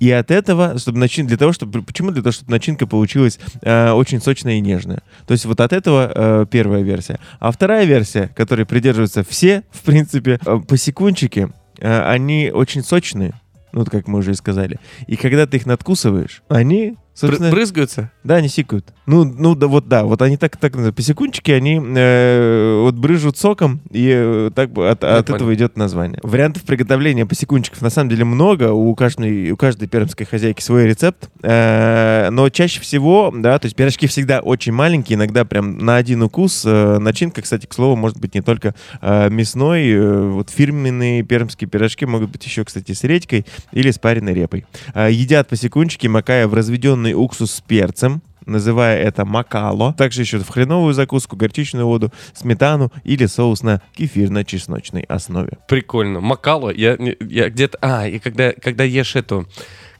И 0.00 0.10
от 0.10 0.32
этого, 0.32 0.78
чтобы 0.78 0.98
начин... 0.98 1.28
для 1.28 1.36
того, 1.36 1.52
чтобы... 1.52 1.82
Почему? 1.82 2.10
Для 2.10 2.22
того, 2.22 2.32
чтобы 2.32 2.50
начинка 2.50 2.88
получилась 2.88 3.38
э, 3.60 3.92
очень 3.92 4.20
сочная 4.20 4.54
и 4.54 4.60
нежная. 4.60 5.02
То 5.28 5.32
есть 5.32 5.44
вот 5.44 5.60
от 5.60 5.72
этого 5.72 6.10
э, 6.12 6.46
первая 6.50 6.82
версия. 6.82 7.20
А 7.38 7.52
вторая 7.52 7.84
версия, 7.84 8.28
которой 8.34 8.66
придерживаются 8.66 9.22
все, 9.22 9.62
в 9.70 9.82
принципе, 9.82 10.40
э, 10.44 10.58
посекунчики, 10.66 11.50
э, 11.78 12.02
они 12.02 12.50
очень 12.52 12.82
сочные, 12.82 13.34
ну, 13.70 13.84
как 13.84 14.08
мы 14.08 14.18
уже 14.18 14.32
и 14.32 14.34
сказали. 14.34 14.80
И 15.06 15.14
когда 15.14 15.46
ты 15.46 15.58
их 15.58 15.66
надкусываешь, 15.66 16.42
они 16.48 16.96
Собственно, 17.14 17.50
Брызгаются? 17.50 18.10
Да, 18.24 18.36
они 18.36 18.48
сикают. 18.48 18.92
Ну, 19.06 19.24
ну 19.24 19.54
да, 19.54 19.66
вот 19.66 19.88
да, 19.88 20.04
вот 20.04 20.22
они 20.22 20.36
так, 20.36 20.56
так 20.56 20.72
называют. 20.72 20.96
Посекунчики, 20.96 21.50
они 21.50 21.80
э, 21.82 22.80
вот 22.82 22.94
брыжут 22.94 23.36
соком, 23.36 23.80
и 23.90 24.10
э, 24.10 24.50
так 24.54 24.70
от, 24.78 25.02
Я 25.02 25.18
от 25.18 25.26
понял. 25.26 25.36
этого 25.36 25.54
идет 25.54 25.76
название. 25.76 26.18
Вариантов 26.22 26.62
приготовления 26.62 27.26
посекунчиков 27.26 27.82
на 27.82 27.90
самом 27.90 28.08
деле 28.10 28.24
много. 28.24 28.72
У 28.72 28.94
каждой, 28.94 29.50
у 29.50 29.56
каждой 29.56 29.88
пермской 29.88 30.24
хозяйки 30.24 30.62
свой 30.62 30.86
рецепт. 30.86 31.30
Э, 31.42 32.28
но 32.30 32.48
чаще 32.48 32.80
всего, 32.80 33.32
да, 33.34 33.58
то 33.58 33.66
есть 33.66 33.76
пирожки 33.76 34.06
всегда 34.06 34.40
очень 34.40 34.72
маленькие, 34.72 35.16
иногда 35.16 35.44
прям 35.44 35.78
на 35.78 35.96
один 35.96 36.22
укус. 36.22 36.62
Э, 36.64 36.98
начинка, 36.98 37.42
кстати, 37.42 37.66
к 37.66 37.74
слову, 37.74 37.96
может 37.96 38.18
быть 38.18 38.34
не 38.34 38.40
только 38.40 38.74
э, 39.02 39.28
мясной. 39.28 39.90
Э, 39.90 40.28
вот 40.30 40.50
фирменные 40.50 41.22
пермские 41.22 41.68
пирожки 41.68 42.06
могут 42.06 42.30
быть 42.30 42.44
еще, 42.46 42.64
кстати, 42.64 42.92
с 42.92 43.04
редькой 43.04 43.44
или 43.72 43.90
с 43.90 43.98
пареной 43.98 44.32
репой. 44.32 44.64
А, 44.94 45.08
Едят 45.10 45.48
посекунчики, 45.48 46.06
макая 46.06 46.46
в 46.48 46.54
разведенный 47.02 47.14
уксус 47.14 47.52
с 47.52 47.60
перцем, 47.60 48.22
называя 48.46 48.98
это 49.02 49.24
макало. 49.24 49.92
Также 49.94 50.22
еще 50.22 50.38
в 50.38 50.48
хреновую 50.48 50.94
закуску, 50.94 51.36
горчичную 51.36 51.86
воду, 51.86 52.12
сметану 52.34 52.90
или 53.04 53.26
соус 53.26 53.62
на 53.62 53.80
кефирно-чесночной 53.96 55.04
основе. 55.08 55.58
Прикольно. 55.68 56.20
Макало, 56.20 56.70
я, 56.70 56.96
я 57.20 57.50
где-то... 57.50 57.78
А, 57.80 58.06
и 58.08 58.18
когда, 58.18 58.52
когда 58.52 58.84
ешь 58.84 59.16
эту, 59.16 59.46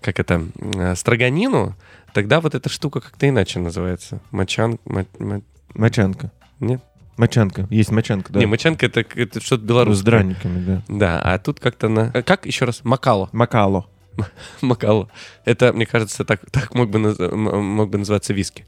как 0.00 0.18
это, 0.20 0.42
э, 0.74 0.94
строганину, 0.96 1.74
тогда 2.12 2.40
вот 2.40 2.54
эта 2.54 2.68
штука 2.68 3.00
как-то 3.00 3.28
иначе 3.28 3.58
называется. 3.60 4.20
Мочан... 4.30 4.78
мо- 4.84 5.06
мо- 5.18 5.42
Мочанка. 5.74 6.30
Нет? 6.60 6.80
Мочанка. 7.16 7.66
Есть 7.70 7.90
мочанка, 7.90 8.32
да. 8.32 8.40
Не, 8.40 8.46
мочанка 8.46 8.86
это, 8.86 9.00
это 9.14 9.40
что-то 9.40 9.62
с 9.62 9.66
белорусское. 9.66 10.04
драниками, 10.10 10.64
да. 10.64 10.82
Да, 10.88 11.20
а 11.22 11.38
тут 11.38 11.60
как-то 11.60 11.88
на... 11.88 12.10
э, 12.12 12.22
Как 12.22 12.46
еще 12.46 12.64
раз? 12.64 12.80
Макало. 12.84 13.28
Макало. 13.32 13.86
Макало. 14.60 15.08
Это, 15.44 15.72
мне 15.72 15.86
кажется, 15.86 16.24
так, 16.24 16.40
так 16.50 16.74
мог, 16.74 16.90
бы 16.90 16.98
мог 16.98 17.90
бы 17.90 17.98
называться 17.98 18.32
виски. 18.32 18.64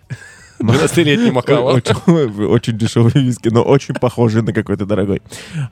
12-летний 0.60 1.30
Макало. 1.30 1.72
Очень, 1.72 2.44
очень 2.46 2.78
дешевый 2.78 3.12
виски, 3.14 3.48
но 3.48 3.62
очень 3.62 3.94
похожий 3.94 4.42
на 4.42 4.52
какой-то 4.52 4.86
дорогой. 4.86 5.20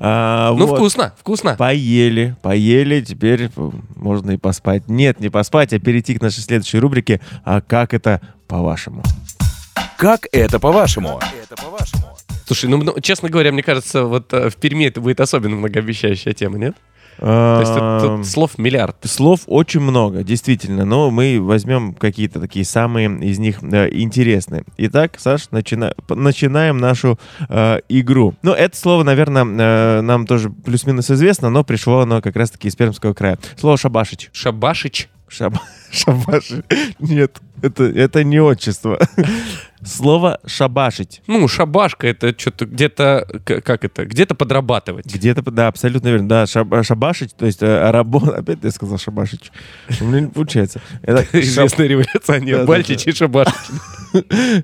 А, 0.01 0.53
Ну, 0.53 0.67
вот. 0.67 0.77
вкусно, 0.77 1.15
вкусно. 1.19 1.55
Поели, 1.57 2.37
поели, 2.43 3.01
теперь 3.01 3.51
можно 3.95 4.33
и 4.33 4.37
поспать. 4.37 4.89
Нет, 4.89 5.21
не 5.21 5.29
поспать, 5.29 5.73
а 5.73 5.79
перейти 5.79 6.19
к 6.19 6.21
нашей 6.23 6.41
следующей 6.41 6.79
рубрике. 6.79 7.21
А 7.45 7.61
как 7.61 7.95
это 7.95 8.21
по-вашему? 8.49 9.03
Как 9.97 10.27
это 10.33 10.59
по-вашему? 10.59 11.21
Слушай, 12.47 12.69
ну, 12.69 12.83
ну, 12.83 13.01
честно 13.01 13.29
говоря, 13.29 13.53
мне 13.53 13.63
кажется, 13.63 14.05
вот 14.05 14.33
э, 14.33 14.51
в 14.51 14.57
Перми 14.57 14.85
это 14.85 15.01
будет 15.01 15.21
особенно 15.21 15.57
многообещающая 15.57 16.33
тема, 16.33 16.59
нет? 16.59 16.77
То 17.19 17.59
есть 17.61 17.75
тут, 18.05 18.27
слов 18.27 18.59
миллиард. 18.59 18.97
Слов 19.05 19.41
очень 19.47 19.81
много, 19.81 20.23
действительно, 20.23 20.85
но 20.85 21.11
мы 21.11 21.41
возьмем 21.41 21.95
какие-то 21.95 22.41
такие 22.41 22.65
самые 22.65 23.09
из 23.21 23.39
них 23.39 23.63
э, 23.63 23.89
интересные. 23.93 24.65
Итак, 24.79 25.19
Саш, 25.19 25.49
начина- 25.51 25.95
начинаем 26.09 26.79
нашу 26.79 27.19
э, 27.49 27.81
игру. 27.89 28.35
Ну, 28.43 28.53
это 28.53 28.77
слово, 28.77 29.03
наверное, 29.03 29.45
э, 29.45 30.01
нам 30.01 30.27
тоже 30.27 30.51
плюс-минус 30.51 31.11
известно, 31.11 31.51
но 31.51 31.65
пришло 31.65 32.01
оно 32.01 32.21
как 32.23 32.37
раз-таки 32.37 32.69
из 32.69 32.77
Пермского 32.77 33.15
края. 33.15 33.39
Слово 33.57 33.77
«шабашич». 33.77 34.31
Шабашич. 34.33 35.09
Шаб... 35.33 35.55
Шабашич. 35.91 36.63
Нет, 36.99 37.39
это, 37.63 37.85
это 37.85 38.23
не 38.25 38.41
отчество. 38.41 38.99
Слово 39.85 40.39
«шабашить». 40.47 41.23
Ну, 41.27 41.49
шабашка 41.49 42.07
это 42.07 42.33
что-то 42.39 42.67
где-то, 42.67 43.27
как 43.45 43.85
это, 43.85 44.05
где-то 44.07 44.37
подрабатывать. 44.37 45.07
Где-то, 45.13 45.43
да, 45.51 45.67
абсолютно 45.67 46.07
верно. 46.09 46.29
Да, 46.29 46.45
шаб- 46.45 46.85
шабашить, 46.85 47.35
то 47.35 47.47
есть 47.47 47.63
э, 47.63 47.91
работа... 47.91 48.37
Опять 48.37 48.59
я 48.63 48.71
сказал 48.71 48.99
шабашить. 48.99 49.51
У 50.01 50.05
меня 50.05 50.21
не 50.21 50.29
получается. 50.29 50.81
Это 51.03 51.23
шаб- 51.33 51.41
Известный 51.43 51.89
революционер. 51.89 52.65
Бальчич 52.65 53.07
и 53.09 53.13
Шабашич. 53.13 53.55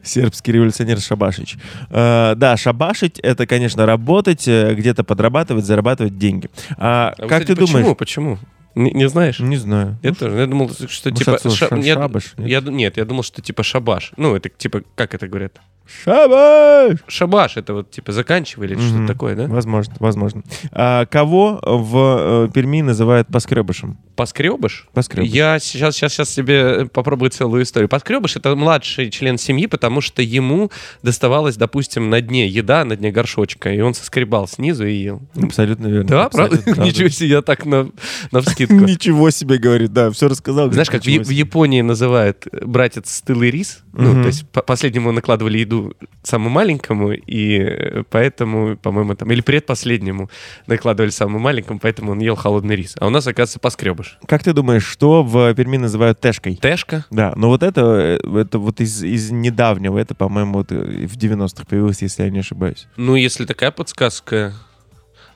Сербский 0.04 0.52
революционер 0.52 1.00
Шабашич. 1.00 1.56
Э, 1.90 2.34
да, 2.36 2.56
шабашить— 2.56 3.18
это, 3.22 3.46
конечно, 3.46 3.86
работать, 3.86 4.46
э, 4.46 4.72
где-то 4.74 5.02
подрабатывать, 5.02 5.64
зарабатывать 5.64 6.16
деньги. 6.16 6.48
А, 6.76 7.12
А, 7.18 7.26
как 7.26 7.44
ты 7.44 7.56
думаешь? 7.56 7.72
Почему? 7.72 7.94
Почему? 7.96 8.38
Не, 8.74 8.90
не 8.92 9.08
знаешь? 9.08 9.40
Не 9.40 9.56
знаю. 9.56 9.98
Я 10.02 10.14
тоже. 10.14 10.36
Я 10.38 10.46
думал, 10.46 10.70
что 10.70 11.10
может, 11.10 11.24
типа... 11.24 11.38
ша- 11.38 11.68
ша- 11.68 11.76
я- 11.76 11.94
шабаш, 11.94 12.34
нет? 12.36 12.48
я 12.48 12.60
нет, 12.60 12.96
я 12.96 13.04
думал, 13.04 13.22
что 13.22 13.42
типа 13.42 13.62
шабаш. 13.62 14.12
Ну, 14.16 14.36
это 14.36 14.48
типа, 14.48 14.82
как 14.94 15.14
это 15.14 15.26
говорят? 15.26 15.60
Шабаш! 16.04 16.98
Шабаш, 17.06 17.56
это 17.56 17.72
вот 17.72 17.90
типа 17.90 18.12
заканчивали 18.12 18.74
или 18.74 18.80
Мгм. 18.80 18.88
что-то 18.88 19.06
такое, 19.06 19.34
да? 19.34 19.46
Возможно, 19.46 19.94
возможно. 20.00 20.42
А, 20.70 21.06
кого 21.06 21.60
в 21.62 22.46
э, 22.48 22.48
Перми 22.52 22.82
называют 22.82 23.28
поскребышем? 23.28 23.98
Поскребыш? 24.14 24.86
Поскребыш. 24.92 25.30
Я 25.30 25.58
сейчас, 25.58 25.96
сейчас, 25.96 26.12
сейчас 26.12 26.28
себе 26.30 26.86
попробую 26.86 27.30
целую 27.30 27.62
историю. 27.62 27.88
Поскребыш— 27.88 28.36
это 28.36 28.54
младший 28.54 29.10
член 29.10 29.38
семьи, 29.38 29.66
потому 29.66 30.00
что 30.02 30.20
ему 30.22 30.70
доставалось, 31.02 31.56
допустим, 31.56 32.10
на 32.10 32.20
дне 32.20 32.46
еда, 32.46 32.84
на 32.84 32.94
дне 32.96 33.10
горшочка, 33.10 33.72
и 33.72 33.80
он 33.80 33.94
соскребал 33.94 34.46
снизу 34.46 34.86
и 34.86 34.92
ел. 34.92 35.22
Абсолютно 35.42 35.86
верно. 35.86 36.08
Да, 36.08 36.28
правда? 36.28 36.56
Абсолютно 36.58 36.82
Ничего 36.82 37.08
себе, 37.08 37.28
я 37.30 37.42
так 37.42 37.64
на, 37.64 37.90
на 38.30 38.42
вскидку. 38.66 38.84
Ничего 38.84 39.30
себе 39.30 39.58
говорит, 39.58 39.92
да, 39.92 40.10
все 40.10 40.28
рассказал. 40.28 40.70
Знаешь, 40.72 40.90
как 40.90 41.02
в, 41.02 41.30
Японии 41.30 41.82
называют 41.82 42.46
братец 42.52 43.10
стылый 43.10 43.50
рис? 43.50 43.82
Ну, 43.92 44.22
то 44.22 44.28
есть 44.28 44.48
по- 44.48 44.62
последнему 44.62 45.12
накладывали 45.12 45.58
еду 45.58 45.94
самому 46.22 46.50
маленькому, 46.50 47.12
и 47.12 47.58
э, 47.58 48.02
поэтому, 48.10 48.76
по-моему, 48.76 49.14
там, 49.14 49.30
или 49.30 49.40
предпоследнему 49.40 50.30
накладывали 50.66 51.10
самому 51.10 51.38
маленькому, 51.38 51.78
поэтому 51.80 52.12
он 52.12 52.20
ел 52.20 52.36
холодный 52.36 52.76
рис. 52.76 52.94
А 52.98 53.06
у 53.06 53.10
нас, 53.10 53.26
оказывается, 53.26 53.58
поскребыш. 53.58 54.18
Как 54.26 54.42
ты 54.42 54.52
думаешь, 54.52 54.84
что 54.84 55.22
в 55.22 55.54
Перми 55.54 55.76
называют 55.76 56.20
тэшкой? 56.20 56.56
Тэшка? 56.56 57.04
Да, 57.10 57.32
но 57.36 57.48
вот 57.48 57.62
это, 57.62 58.18
э, 58.22 58.38
это 58.38 58.58
вот 58.58 58.80
из, 58.80 59.02
из 59.02 59.30
недавнего, 59.30 59.98
это, 59.98 60.14
по-моему, 60.14 60.54
вот 60.54 60.72
э, 60.72 61.06
в 61.06 61.16
90-х 61.16 61.64
появилось, 61.68 62.02
если 62.02 62.24
я 62.24 62.30
не 62.30 62.40
ошибаюсь. 62.40 62.86
Ну, 62.96 63.14
если 63.14 63.44
такая 63.44 63.70
подсказка. 63.70 64.54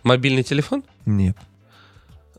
Мобильный 0.02 0.42
телефон? 0.42 0.82
Нет. 1.06 1.36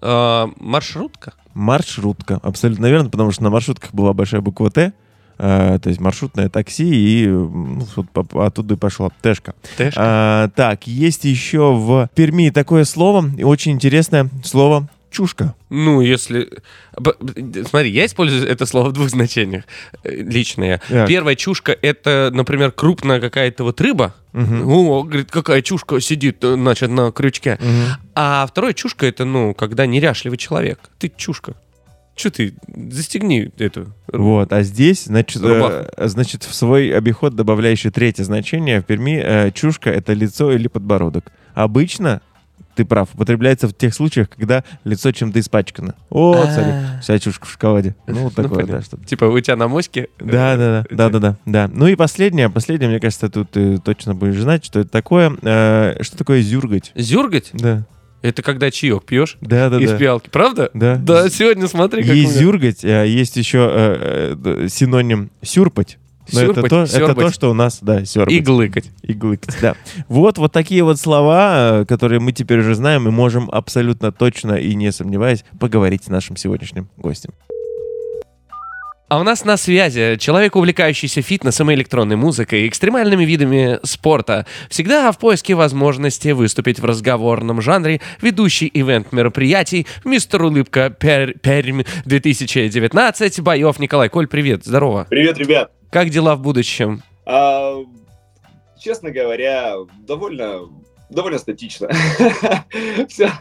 А, 0.05 0.49
маршрутка? 0.59 1.33
Маршрутка, 1.53 2.39
абсолютно 2.43 2.87
верно, 2.87 3.09
потому 3.09 3.31
что 3.31 3.43
на 3.43 3.49
маршрутках 3.49 3.93
была 3.93 4.13
большая 4.13 4.41
буква 4.41 4.69
Т, 4.69 4.91
э, 5.37 5.79
то 5.81 5.89
есть 5.89 6.01
маршрутное 6.01 6.49
такси, 6.49 6.83
и 6.83 7.25
э, 7.25 7.29
ну, 7.29 7.85
оттуда 8.41 8.73
и 8.73 8.77
пошло 8.77 9.11
Тэшка. 9.21 9.53
Тэшка? 9.77 10.01
А, 10.01 10.47
так, 10.49 10.87
есть 10.87 11.23
еще 11.23 11.73
в 11.73 12.09
Перми 12.15 12.49
такое 12.49 12.83
слово, 12.83 13.23
очень 13.43 13.71
интересное 13.71 14.29
слово 14.43 14.89
чушка. 15.13 15.55
Ну, 15.69 16.01
если... 16.01 16.49
Смотри, 17.69 17.91
я 17.91 18.05
использую 18.05 18.45
это 18.47 18.65
слово 18.65 18.89
в 18.89 18.93
двух 18.93 19.09
значениях. 19.09 19.63
э, 20.03 20.15
Личное. 20.15 20.81
Так. 20.89 21.07
Первая 21.07 21.35
чушка— 21.35 21.77
это, 21.81 22.29
например, 22.33 22.71
крупная 22.71 23.21
какая-то 23.21 23.63
вот 23.63 23.79
рыба. 23.79 24.13
Мгм. 24.33 24.67
О, 24.67 25.03
говорит, 25.03 25.31
какая 25.31 25.61
чушка 25.61 26.01
сидит, 26.01 26.43
э, 26.43 26.55
значит, 26.55 26.89
на 26.89 27.11
крючке. 27.11 27.57
Мгм. 27.61 27.97
А 28.15 28.45
вторая 28.45 28.73
чушка— 28.73 29.05
это, 29.07 29.23
ну, 29.23 29.53
когда 29.53 29.85
неряшливый 29.85 30.37
человек. 30.37 30.79
Ты 30.99 31.11
чушка. 31.15 31.53
Че 32.15 32.29
ты? 32.29 32.53
Застегни 32.91 33.49
эту. 33.57 33.87
Вот, 34.11 34.53
а 34.53 34.61
здесь, 34.61 35.05
значит, 35.05 35.41
э, 35.43 35.87
значит, 35.97 36.43
в 36.43 36.53
свой 36.53 36.95
обиход 36.95 37.35
добавляющий 37.35 37.89
третье 37.89 38.23
значение 38.23 38.81
в 38.81 38.85
Перми 38.85 39.19
э, 39.23 39.51
чушка— 39.51 39.89
это 39.91 40.13
лицо 40.13 40.51
или 40.51 40.67
подбородок. 40.67 41.31
Обычно, 41.55 42.21
ты 42.75 42.85
прав, 42.85 43.09
употребляется 43.13 43.67
в 43.67 43.73
тех 43.73 43.93
случаях, 43.93 44.29
когда 44.29 44.63
лицо 44.83 45.11
чем-то 45.11 45.39
испачкано. 45.39 45.95
О, 46.09 46.33
А. 46.35 46.51
смотри, 46.51 46.73
вся 47.01 47.19
чушка 47.19 47.45
в 47.45 47.51
шоколаде. 47.51 47.95
Ну, 48.07 48.15
вот 48.23 48.33
Ну, 48.37 48.43
такое, 48.43 48.65
да, 48.65 48.81
что-то. 48.81 49.05
Типа 49.05 49.25
у 49.25 49.39
тебя 49.39 49.55
на 49.55 49.67
моське? 49.67 50.07
Да, 50.19 50.55
да, 50.57 50.85
да, 50.89 51.09
да, 51.09 51.19
да, 51.19 51.37
да. 51.45 51.69
Ну 51.71 51.87
и 51.87 51.95
последнее, 51.95 52.49
последнее, 52.49 52.89
мне 52.89 52.99
кажется, 52.99 53.29
тут 53.29 53.51
ты 53.51 53.77
точно 53.77 54.15
будешь 54.15 54.39
знать, 54.39 54.65
что 54.65 54.79
это 54.79 54.89
такое. 54.89 55.35
Э, 55.43 56.01
что 56.01 56.17
такое 56.17 56.41
зюргать? 56.41 56.91
Зюргать? 56.95 57.51
Да, 57.53 57.85
Это 58.23 58.41
когда 58.41 58.71
чаек 58.71 59.03
пьешь 59.03 59.37
да, 59.41 59.69
да, 59.69 59.79
из 59.79 59.91
да. 59.91 59.97
пиалки. 59.97 60.29
Правда? 60.29 60.71
Да. 60.73 60.95
Да, 60.95 61.29
сегодня 61.29 61.67
смотри, 61.67 62.03
как 62.03 62.15
Есть 62.15 62.35
зюргать, 62.37 62.83
а 62.83 63.03
есть 63.03 63.37
еще 63.37 63.69
э, 63.71 64.35
э, 64.43 64.67
синоним 64.69 65.29
сюрпать. 65.43 65.99
Но 66.31 66.41
это 66.41 66.53
Сюрпать, 66.53 66.69
то, 66.69 66.83
это 66.83 67.15
то, 67.15 67.31
что 67.31 67.51
у 67.51 67.53
нас, 67.53 67.79
да, 67.81 68.05
сёрбать. 68.05 68.33
И 68.33 68.39
глыкать. 68.39 68.85
И 69.01 69.13
глыкать, 69.13 69.57
да. 69.61 69.75
Вот, 70.07 70.37
вот 70.37 70.51
такие 70.51 70.83
вот 70.83 70.99
слова, 70.99 71.81
э, 71.81 71.85
которые 71.85 72.19
мы 72.19 72.31
теперь 72.31 72.59
уже 72.59 72.75
знаем 72.75 73.07
и 73.07 73.11
можем 73.11 73.49
абсолютно 73.51 74.11
точно 74.11 74.53
и 74.53 74.73
не 74.75 74.91
сомневаясь 74.91 75.43
поговорить 75.59 76.05
с 76.05 76.07
нашим 76.07 76.37
сегодняшним 76.37 76.89
гостем. 76.97 77.31
А 79.13 79.19
у 79.19 79.23
нас 79.23 79.45
на 79.45 79.57
связи 79.57 80.17
человек, 80.17 80.55
увлекающийся 80.55 81.21
фитнесом 81.21 81.69
и 81.69 81.75
электронной 81.75 82.15
музыкой, 82.15 82.67
экстремальными 82.67 83.23
видами 83.25 83.79
спорта, 83.83 84.47
всегда 84.71 85.11
в 85.11 85.19
поиске 85.19 85.53
возможности 85.53 86.29
выступить 86.29 86.79
в 86.79 86.85
разговорном 86.85 87.61
жанре, 87.61 88.01
ведущий 88.21 88.71
ивент 88.73 89.11
мероприятий, 89.11 89.85
мистер 90.03 90.41
Улыбка 90.41 90.89
Пер- 90.89 91.37
Пермь 91.37 91.83
2019, 92.05 93.41
Боев 93.41 93.77
Николай. 93.77 94.09
Коль, 94.09 94.25
привет, 94.25 94.65
здорово. 94.65 95.05
Привет, 95.11 95.37
ребят. 95.37 95.71
Как 95.93 96.09
дела 96.09 96.35
в 96.35 96.41
будущем? 96.41 97.03
А, 97.25 97.75
честно 98.79 99.11
говоря, 99.11 99.75
довольно, 100.07 100.61
довольно 101.11 101.37
статично. 101.37 101.87
все, 103.07 103.31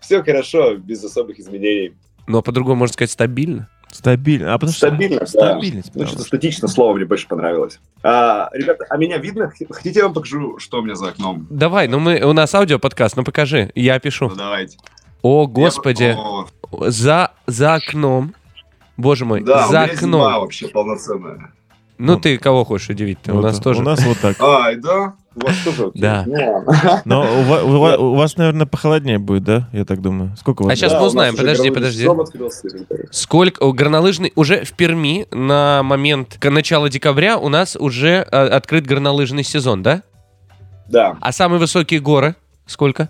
все 0.00 0.22
хорошо, 0.22 0.76
без 0.76 1.02
особых 1.02 1.40
изменений. 1.40 1.94
Ну, 2.26 2.38
а 2.38 2.42
по-другому 2.42 2.76
можно 2.76 2.92
сказать 2.92 3.10
стабильно. 3.10 3.68
Стабильно. 3.90 4.52
А 4.54 4.58
потому 4.58 4.72
что 4.72 4.86
Стабильно, 4.88 5.20
да. 5.20 5.26
стабильность. 5.26 5.88
Ну, 5.88 5.92
потому 5.92 6.06
что-то 6.08 6.24
что- 6.24 6.28
статично 6.28 6.68
слово 6.68 6.94
мне 6.94 7.04
больше 7.06 7.26
понравилось. 7.26 7.80
А, 8.02 8.48
ребята, 8.52 8.84
а 8.90 8.96
меня 8.98 9.16
видно? 9.16 9.50
Хотите, 9.70 10.00
я 10.00 10.04
вам 10.04 10.14
покажу, 10.14 10.58
что 10.58 10.78
у 10.78 10.82
меня 10.82 10.94
за 10.94 11.08
окном? 11.08 11.46
Давай, 11.50 11.88
ну 11.88 11.98
мы, 12.00 12.20
у 12.20 12.32
нас 12.34 12.54
аудиоподкаст, 12.54 13.16
ну 13.16 13.24
покажи, 13.24 13.70
я 13.74 13.98
пишу. 13.98 14.28
Ну, 14.28 14.36
давайте. 14.36 14.76
О, 15.22 15.46
господи, 15.46 16.16
О, 16.18 16.46
за, 16.90 17.32
за 17.46 17.74
окном. 17.74 18.34
Боже 18.98 19.24
мой, 19.24 19.42
да, 19.42 19.66
у 19.66 19.70
за 19.70 19.82
окном. 19.84 20.20
вообще 20.20 20.68
полноценная. 20.68 21.52
Ну 22.06 22.18
ты 22.18 22.38
кого 22.38 22.64
хочешь 22.64 22.88
удивить-то? 22.90 23.34
У 23.34 23.40
нас 23.40 23.58
тоже. 23.58 23.80
У 23.80 23.84
нас 23.84 24.04
вот 24.04 24.18
так. 24.18 24.36
Ай, 24.40 24.76
да? 24.76 25.14
У 25.34 25.46
вас 25.46 25.56
тоже? 25.64 25.90
Да. 25.94 26.24
Ну. 26.26 26.64
Но 27.04 27.20
у 27.22 27.42
ва- 27.44 27.62
у 27.62 27.78
ва- 27.78 27.96
у 27.96 28.14
вас, 28.16 28.36
наверное, 28.36 28.66
похолоднее 28.66 29.18
будет, 29.18 29.44
да? 29.44 29.68
Я 29.72 29.84
так 29.84 30.02
думаю. 30.02 30.34
Сколько 30.38 30.62
у 30.62 30.66
вас? 30.66 30.82
А 30.82 30.88
Да, 30.88 31.00
мы 31.00 31.06
узнаем, 31.06 31.36
подожди, 31.36 31.70
подожди. 31.70 32.06
Сколько 33.10 33.70
горнолыжный 33.72 34.32
уже 34.36 34.64
в 34.64 34.72
Перми 34.74 35.26
на 35.30 35.82
момент 35.82 36.36
к 36.38 36.50
начала 36.50 36.88
декабря 36.90 37.38
у 37.38 37.48
нас 37.48 37.76
уже 37.76 38.26
э, 38.30 38.46
открыт 38.48 38.86
горнолыжный 38.86 39.44
сезон, 39.44 39.82
да? 39.82 40.02
Да. 40.88 41.16
А 41.20 41.32
самые 41.32 41.58
высокие 41.60 42.00
горы 42.00 42.34
сколько? 42.66 43.08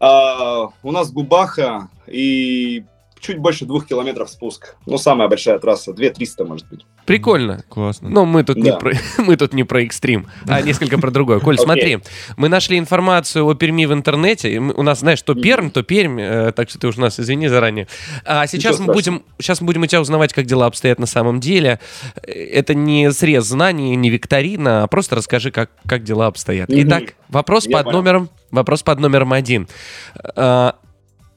А, 0.00 0.68
у 0.82 0.92
нас 0.92 1.10
Губаха 1.10 1.88
и 2.06 2.84
чуть 3.20 3.38
больше 3.38 3.64
двух 3.64 3.86
километров 3.86 4.30
спуск. 4.30 4.76
Ну, 4.86 4.98
самая 4.98 5.28
большая 5.28 5.58
трасса, 5.58 5.92
2-300, 5.92 6.44
может 6.46 6.68
быть. 6.68 6.86
Прикольно. 7.04 7.64
Классно. 7.68 8.08
Но 8.10 8.24
мы 8.26 8.44
тут, 8.44 8.56
не 8.56 8.70
Да. 8.70 8.76
про, 8.76 8.92
мы 9.18 9.36
тут 9.36 9.54
не 9.54 9.64
про 9.64 9.82
экстрим, 9.82 10.26
а 10.46 10.60
несколько 10.62 10.98
про 10.98 11.10
другое. 11.10 11.40
Коль, 11.40 11.58
смотри, 11.58 11.98
мы 12.36 12.48
нашли 12.48 12.78
информацию 12.78 13.46
о 13.46 13.54
Перми 13.54 13.86
в 13.86 13.92
интернете. 13.92 14.58
у 14.58 14.82
нас, 14.82 15.00
знаешь, 15.00 15.22
то 15.22 15.34
Пермь, 15.34 15.70
то 15.70 15.82
Пермь, 15.82 16.20
э, 16.20 16.52
так 16.52 16.68
что 16.70 16.78
ты 16.78 16.88
уж 16.88 16.96
нас 16.96 17.18
извини 17.18 17.48
заранее. 17.48 17.88
А 18.24 18.46
сейчас 18.46 18.78
мы 18.78 18.92
будем, 18.92 19.22
сейчас 19.38 19.60
мы 19.60 19.66
будем 19.66 19.82
у 19.82 19.86
тебя 19.86 20.00
узнавать, 20.00 20.32
как 20.32 20.46
дела 20.46 20.66
обстоят 20.66 20.98
на 20.98 21.06
самом 21.06 21.40
деле. 21.40 21.80
Э, 22.22 22.32
Это 22.32 22.74
не 22.74 23.10
срез 23.12 23.44
знаний, 23.44 23.96
не 23.96 24.10
викторина, 24.10 24.82
а 24.82 24.86
просто 24.86 25.16
расскажи, 25.16 25.50
как, 25.50 25.70
как 25.86 26.04
дела 26.04 26.26
обстоят. 26.26 26.68
Итак, 26.70 27.14
вопрос 27.28 27.66
под 27.66 27.86
номером, 27.92 28.28
вопрос 28.50 28.82
под 28.82 29.00
номером 29.00 29.32
один. 29.32 29.68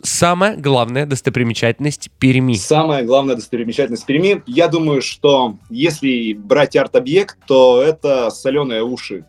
Самая 0.04 0.58
главная 0.58 1.06
достопримечательность 1.06 2.10
Перми. 2.20 2.54
Самая 2.54 3.04
главная 3.04 3.36
достопримечательность 3.36 4.06
Перми, 4.06 4.44
я 4.48 4.68
думаю, 4.68 5.02
что 5.02 5.58
если 5.70 6.34
брать 6.34 6.76
арт-объект, 6.76 7.38
то 7.48 7.82
это 7.82 8.30
соленые 8.30 8.84
уши. 8.84 9.26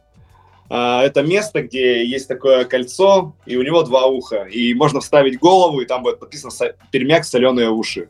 А, 0.70 1.02
Это 1.04 1.22
место, 1.22 1.62
где 1.62 2.06
есть 2.06 2.28
такое 2.28 2.64
кольцо, 2.64 3.34
и 3.44 3.56
у 3.56 3.62
него 3.62 3.82
два 3.82 4.06
уха. 4.06 4.44
И 4.44 4.72
можно 4.74 5.00
вставить 5.00 5.38
голову, 5.38 5.80
и 5.80 5.84
там 5.84 6.02
будет 6.02 6.20
написано 6.20 6.50
«Со- 6.50 6.74
«Пермяк 6.90 7.24
соленые 7.24 7.70
уши». 7.70 8.08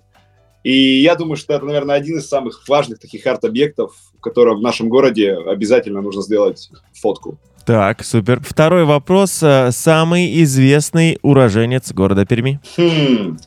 И 0.63 1.01
я 1.03 1.17
думаю, 1.17 1.37
что 1.37 1.55
это, 1.55 1.65
наверное, 1.65 1.97
один 1.97 2.19
из 2.19 2.29
самых 2.29 2.69
важных 2.69 3.01
таких 3.01 3.27
арт-объектов, 3.27 3.97
в 4.17 4.21
котором 4.21 4.59
в 4.59 4.63
нашем 4.63 4.89
городе 4.89 5.35
обязательно 5.35 6.01
нужно 6.03 6.23
сделать 6.23 6.71
фотку. 6.95 7.41
Так, 7.65 8.05
супер. 8.05 8.41
Второй 8.43 8.85
вопрос. 8.85 9.41
Э, 9.43 9.71
Самый 9.73 10.43
известный 10.43 11.19
уроженец 11.23 11.93
города 11.93 12.27
Перми? 12.27 12.61
Хм. 12.77 13.39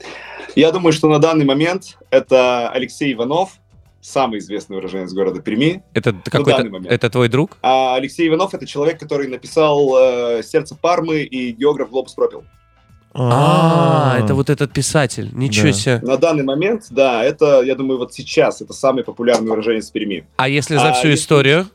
Я 0.56 0.72
думаю, 0.72 0.94
что 0.94 1.10
на 1.10 1.20
данный 1.20 1.44
момент 1.46 1.98
это 2.12 2.70
Алексей 2.70 3.12
Иванов, 3.14 3.52
самый 4.00 4.40
известный 4.40 4.78
уроженец 4.78 5.12
города 5.12 5.42
Перми. 5.42 5.84
Это 5.94 6.12
данный 6.14 6.24
какой-то, 6.32 6.64
момент. 6.70 6.88
это 6.88 7.10
твой 7.10 7.28
друг? 7.28 7.58
А 7.62 7.96
Алексей 7.96 8.28
Иванов 8.30 8.54
это 8.54 8.66
человек, 8.66 9.00
который 9.00 9.28
написал 9.28 9.98
э, 9.98 10.44
«Сердце 10.44 10.76
Пармы» 10.76 11.24
и 11.24 11.52
«Географ 11.52 11.90
Глобус 11.90 12.14
пропил». 12.14 12.46
А, 13.18 14.18
это 14.20 14.34
вот 14.36 14.50
этот 14.50 14.74
писатель. 14.74 15.30
Ничего 15.34 15.68
Да. 15.68 15.74
себе. 15.74 16.00
На 16.04 16.18
данный 16.18 16.44
момент, 16.44 16.88
да, 16.90 17.24
это, 17.24 17.62
я 17.62 17.76
думаю, 17.76 17.98
вот 17.98 18.14
сейчас 18.14 18.62
это 18.62 18.74
самый 18.74 19.04
популярный 19.06 19.52
уроженец 19.52 19.90
Перми. 19.90 20.26
А 20.38 20.50
если 20.50 20.76
за 20.76 20.90
А 20.90 20.94
всю 20.94 21.08
если- 21.10 21.22
историю? 21.22 21.68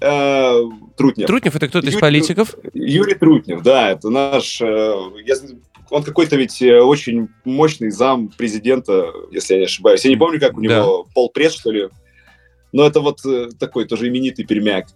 Э, 0.00 0.60
Трутнев. 0.96 1.26
Трутнев 1.26 1.56
это 1.56 1.68
кто-то 1.68 1.86
из 1.86 1.92
Юрий 1.94 2.00
политиков? 2.00 2.54
Юрий 2.72 3.14
Трутнев, 3.14 3.62
да, 3.62 3.90
это 3.90 4.10
наш... 4.10 4.60
э, 4.60 4.94
я 5.26 5.34
он 5.90 6.02
какой-то 6.02 6.36
ведь 6.36 6.60
э, 6.62 6.80
очень 6.80 7.28
мощный 7.44 7.90
зам 7.90 8.28
президента, 8.28 9.06
если 9.30 9.54
я 9.54 9.60
не 9.60 9.64
ошибаюсь. 9.66 10.04
Я 10.04 10.10
не 10.10 10.16
помню, 10.16 10.38
как 10.38 10.56
у 10.56 10.60
Да. 10.62 10.68
него 10.80 11.08
полпресс, 11.14 11.54
что 11.54 11.70
ли. 11.72 11.88
Но 12.72 12.86
это 12.86 13.00
вот 13.00 13.24
э, 13.24 13.48
такой 13.58 13.86
тоже 13.86 14.08
именитый 14.08 14.44
пермяк. 14.44 14.88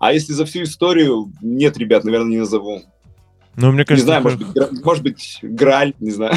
А 0.00 0.12
если 0.12 0.32
за 0.34 0.44
всю 0.44 0.62
историю, 0.64 1.32
нет, 1.40 1.76
ребят, 1.78 2.04
наверное, 2.04 2.28
не 2.30 2.36
назову. 2.38 2.82
Ну, 3.56 3.68
мне 3.72 3.78
не 3.78 3.84
кажется, 3.86 4.06
знаю, 4.06 4.22
такой- 4.22 4.36
может 4.36 4.44
быть, 4.46 4.54
Гра- 4.54 4.84
может 4.84 5.02
быть, 5.02 5.38
Граль, 5.42 5.94
не 5.98 6.10
знаю. 6.10 6.34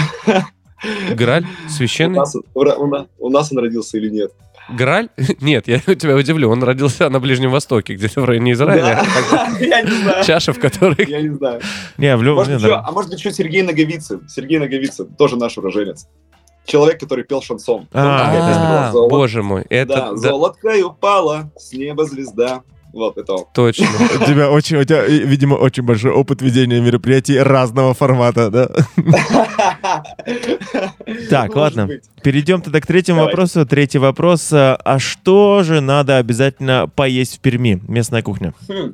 Граль? 1.13 1.45
У 1.67 1.69
Священный? 1.69 2.15
нас, 2.17 2.35
у 2.35 2.63
на- 2.63 2.75
у 2.75 2.87
на- 2.87 3.07
у 3.19 3.29
нас 3.29 3.51
он 3.51 3.59
родился 3.59 3.97
или 3.97 4.09
нет. 4.09 4.31
Граль? 4.69 5.10
Нет, 5.41 5.67
я 5.67 5.80
тебя 5.80 6.15
удивлю. 6.15 6.50
Он 6.50 6.63
родился 6.63 7.10
на 7.10 7.19
Ближнем 7.19 7.52
Востоке, 7.52 7.95
где-то 7.95 8.21
в 8.21 8.26
районе 8.26 8.54
Израиля. 8.54 9.04
Я 9.60 9.82
не 9.82 9.91
знаю. 9.91 10.24
Чаша, 10.24 10.54
в 10.54 10.60
которой... 10.60 11.06
Я 11.08 11.21
не 11.21 11.36
знаю. 11.36 11.62
Не, 11.97 12.15
в 12.15 12.24
любом 12.24 12.45
а 12.47 12.91
может 12.91 13.10
быть, 13.10 13.19
еще 13.19 13.32
Сергей 13.32 13.62
Наговицын. 13.62 14.28
Сергей 14.28 14.60
Наговицын, 14.60 15.08
тоже 15.15 15.36
наш 15.38 15.58
уроженец. 15.58 16.08
Человек, 16.65 17.00
который 17.00 17.24
пел 17.24 17.41
шансон. 17.41 17.88
А, 17.91 18.89
А, 18.89 18.91
боже 18.91 19.41
мой, 19.41 19.65
да, 19.69 20.15
золоткой 20.15 20.84
упала 20.84 21.52
с 21.58 21.74
неба 21.74 22.06
звезда. 22.06 22.62
Вот 22.93 23.17
это 23.17 23.34
он. 23.34 23.45
точно. 23.54 23.88
У 24.21 24.25
тебя 24.25 24.51
очень, 24.51 24.77
у 24.77 24.84
тебя, 24.84 25.06
видимо, 25.06 25.56
очень 25.56 25.84
большой 25.84 26.12
опыт 26.12 26.41
ведения 26.41 26.80
мероприятий 26.82 27.38
разного 27.39 27.93
формата, 27.93 28.49
да? 28.49 28.69
Так, 31.30 31.56
ладно. 31.56 31.89
Перейдем 32.23 32.62
тогда 32.62 32.82
к 32.82 32.86
третьему 32.88 33.21
вопросу. 33.21 33.65
Третий 33.65 33.97
вопрос. 33.97 34.51
э, 34.51 34.73
А 34.84 34.99
что 34.99 35.63
же 35.63 35.82
надо 35.82 36.17
обязательно 36.17 36.88
поесть 36.93 37.38
в 37.38 37.39
Перми? 37.39 37.82
Местная 37.88 38.21
кухня. 38.21 38.54
Хм. 38.67 38.93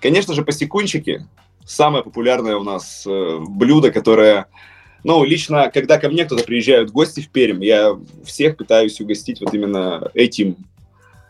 Конечно 0.00 0.34
же, 0.34 0.42
посекунчики. 0.42 1.26
Самое 1.64 2.02
популярное 2.04 2.56
у 2.56 2.62
нас 2.64 3.04
э, 3.06 3.38
блюдо, 3.48 3.90
которое... 3.90 4.46
Ну, 5.04 5.22
лично, 5.24 5.70
когда 5.72 5.96
ко 5.98 6.08
мне 6.08 6.24
кто-то 6.24 6.44
приезжает 6.44 6.90
в 6.90 6.92
гости 6.92 7.20
в 7.20 7.28
Пермь, 7.28 7.64
я 7.64 7.96
всех 8.24 8.56
пытаюсь 8.56 9.00
угостить 9.00 9.40
вот 9.40 9.54
именно 9.54 10.10
этим, 10.12 10.56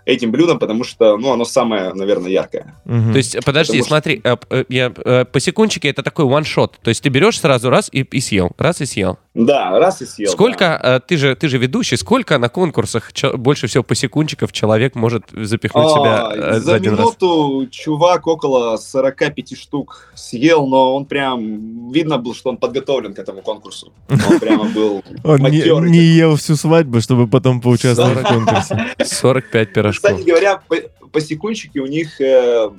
этим 0.09 0.31
блюдом, 0.31 0.59
потому 0.59 0.85
что, 0.85 1.19
ну, 1.19 1.33
оно 1.33 1.45
самое, 1.45 1.93
наверное, 1.93 2.31
яркое. 2.31 2.75
Мгм. 2.87 3.13
То 3.13 3.19
есть, 3.19 3.45
подожди, 3.45 3.79
Потому 3.79 3.85
что- 3.85 3.89
смотри, 3.89 4.21
э, 4.25 4.37
э, 4.51 4.65
я, 4.71 4.93
э, 5.05 5.25
посекунчики 5.27 5.87
это 5.87 6.03
такой 6.03 6.25
one-shot. 6.25 6.73
То 6.83 6.89
есть 6.89 7.03
ты 7.03 7.11
берешь 7.11 7.39
сразу 7.39 7.69
раз 7.69 7.91
и, 7.93 8.01
и 8.01 8.21
съел, 8.21 8.51
раз 8.57 8.81
и 8.81 8.87
съел. 8.87 9.19
Да, 9.39 9.79
раз 9.79 10.03
и 10.03 10.07
съел. 10.07 10.33
Сколько, 10.33 10.81
э, 10.83 11.01
ты 11.07 11.17
же, 11.17 11.37
ты 11.37 11.47
же 11.49 11.59
ведущий, 11.59 11.97
сколько 11.97 12.39
на 12.39 12.49
конкурсах 12.49 13.13
больше 13.35 13.69
всего 13.69 13.85
посекунчиков 13.85 14.51
человек 14.51 14.97
может 14.97 15.27
запихнуть 15.31 15.91
себя 15.91 16.27
А, 16.27 16.35
э, 16.35 16.53
за 16.55 16.61
за 16.61 16.75
один 16.75 16.97
раз? 16.97 16.99
минуту 16.99 17.69
чувак 17.71 18.27
около 18.27 18.77
45 18.77 19.57
штук 19.57 20.11
съел, 20.17 20.67
но 20.67 20.97
он 20.97 21.07
прям... 21.07 21.93
Видно 21.93 22.19
был, 22.19 22.35
что 22.35 22.51
он 22.51 22.57
подготовлен 22.57 23.15
к 23.15 23.19
этому 23.21 23.43
конкурсу. 23.43 23.93
Он 24.09 24.41
прямо 24.41 24.65
был 24.65 25.05
Он 25.25 25.37
не, 25.37 25.43
матерый 25.43 25.91
не 25.91 26.01
ел 26.01 26.35
всю 26.35 26.57
свадьбу, 26.57 27.01
чтобы 27.01 27.29
потом 27.29 27.61
поучаствовать 27.61 28.19
в 28.19 28.25
конкурсе. 28.25 28.87
45 29.05 29.73
пирожков. 29.73 30.11
Кстати 30.11 30.27
говоря, 30.27 30.61
по- 30.69 31.09
посекунчики 31.13 31.79
у 31.79 31.87
них 31.87 32.21
э, 32.21 32.71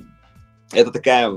это 0.74 0.90
такая... 0.90 1.32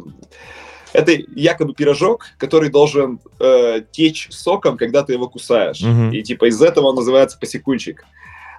Это 0.93 1.11
якобы 1.35 1.73
пирожок, 1.73 2.25
который 2.37 2.69
должен 2.69 3.19
э, 3.39 3.81
течь 3.91 4.27
соком, 4.31 4.77
когда 4.77 5.03
ты 5.03 5.13
его 5.13 5.27
кусаешь. 5.27 5.81
Мгм. 5.81 6.11
И 6.11 6.21
типа 6.23 6.45
из 6.49 6.61
этого 6.61 6.87
он 6.87 6.95
называется 6.95 7.37
посекунчик. 7.39 8.05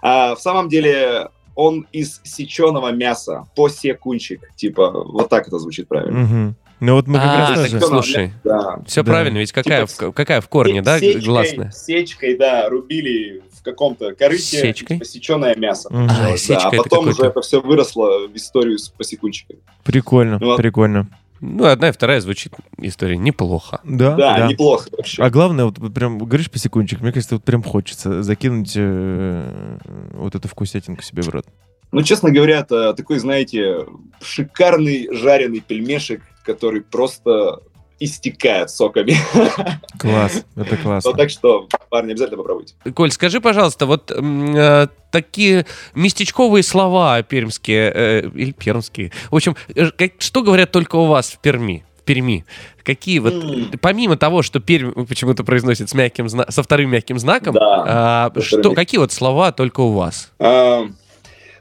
А 0.02 0.34
в 0.34 0.40
самом 0.40 0.68
деле 0.68 1.28
он 1.54 1.86
из 1.92 2.20
сеченого 2.24 2.90
мяса, 2.92 3.46
посекунчик. 3.56 4.50
Типа 4.56 4.90
вот 4.90 5.28
так 5.28 5.46
это 5.48 5.58
звучит 5.58 5.88
правильно. 5.88 6.18
Мгм. 6.20 6.54
Ну 6.80 6.94
вот 6.96 7.06
мы 7.06 7.18
как 7.18 7.26
А, 7.28 7.38
раз 7.54 7.70
тоже... 7.70 7.80
Слушай. 7.80 8.32
Да. 8.42 8.80
Все 8.86 9.02
Да. 9.02 9.12
правильно, 9.12 9.38
ведь 9.38 9.52
какая, 9.52 9.86
Типа 9.86 10.10
в, 10.10 10.12
какая 10.12 10.40
в 10.40 10.48
корне, 10.48 10.82
да, 10.82 10.98
Сечкой- 10.98 11.24
гласная? 11.24 11.70
Сечкой, 11.70 12.36
да, 12.36 12.68
рубили 12.68 13.42
в 13.52 13.62
каком-то 13.62 14.12
корыте 14.14 14.42
Сечкой? 14.42 14.98
посеченное 14.98 15.54
мясо. 15.54 15.88
Мгм. 15.90 16.08
А, 16.10 16.30
Да, 16.30 16.36
сечка 16.36 16.68
а 16.70 16.74
это 16.74 16.82
потом 16.82 17.08
уже 17.08 17.22
это 17.22 17.40
все 17.40 17.60
выросло 17.62 18.26
в 18.28 18.34
историю 18.36 18.76
с 18.78 18.88
посекунчиками. 18.88 19.60
Прикольно, 19.84 20.38
Ну, 20.40 20.56
прикольно. 20.56 21.06
Ну, 21.40 21.64
одна 21.64 21.88
и 21.88 21.92
вторая 21.92 22.20
звучит 22.20 22.52
история 22.78 23.16
неплохо. 23.16 23.80
Да, 23.84 24.14
Да, 24.14 24.38
да. 24.38 24.46
неплохо 24.48 24.88
вообще. 24.96 25.22
А 25.22 25.30
главное, 25.30 25.66
вот, 25.66 25.94
прям 25.94 26.18
говоришь 26.18 26.50
по 26.50 26.58
секундчик, 26.58 27.00
мне 27.00 27.12
кажется, 27.12 27.34
вот 27.36 27.44
прям 27.44 27.62
хочется 27.62 28.22
закинуть 28.22 28.72
э, 28.76 29.78
вот 30.14 30.34
эту 30.34 30.48
вкусятинку 30.48 31.02
себе 31.02 31.22
в 31.22 31.28
рот. 31.28 31.46
Ну, 31.92 32.02
честно 32.02 32.30
говоря, 32.30 32.60
это 32.60 32.94
такой, 32.94 33.18
знаете, 33.18 33.86
шикарный 34.20 35.08
жареный 35.14 35.60
пельмешек, 35.60 36.22
который 36.44 36.80
просто 36.80 37.60
истекает 38.04 38.70
соками. 38.70 39.14
Класс, 39.98 40.44
это 40.56 40.76
классно. 40.76 41.10
Вот 41.10 41.16
так 41.18 41.30
что, 41.30 41.68
парни, 41.90 42.12
обязательно 42.12 42.38
попробуйте. 42.38 42.74
Коль, 42.94 43.10
скажи, 43.10 43.40
пожалуйста, 43.40 43.86
вот 43.86 44.10
э, 44.14 44.86
такие 45.10 45.66
местечковые 45.94 46.62
слова 46.62 47.22
пермские, 47.22 47.92
э, 47.94 48.28
или 48.34 48.52
пермские, 48.52 49.12
в 49.30 49.36
общем, 49.36 49.56
э, 49.74 49.90
как- 49.90 50.12
что 50.18 50.42
говорят 50.42 50.70
только 50.70 50.96
у 50.96 51.06
вас 51.06 51.30
в 51.30 51.38
Перми? 51.38 51.84
Перми? 52.04 52.44
Какие 52.82 53.18
вот, 53.20 53.32
М. 53.32 53.70
помимо 53.80 54.16
того, 54.18 54.42
что 54.42 54.60
Пермь 54.60 55.06
почему-то 55.06 55.42
произносит 55.42 55.88
с 55.88 55.94
мягким 55.94 56.28
зна- 56.28 56.46
со 56.50 56.62
вторым 56.62 56.90
мягким 56.90 57.18
знаком, 57.18 57.54
Да, 57.54 58.30
а, 58.34 58.40
что, 58.42 58.72
какие 58.74 58.98
вот 58.98 59.10
слова 59.12 59.52
только 59.52 59.80
у 59.80 59.92
вас? 59.92 60.30
А, 60.38 60.82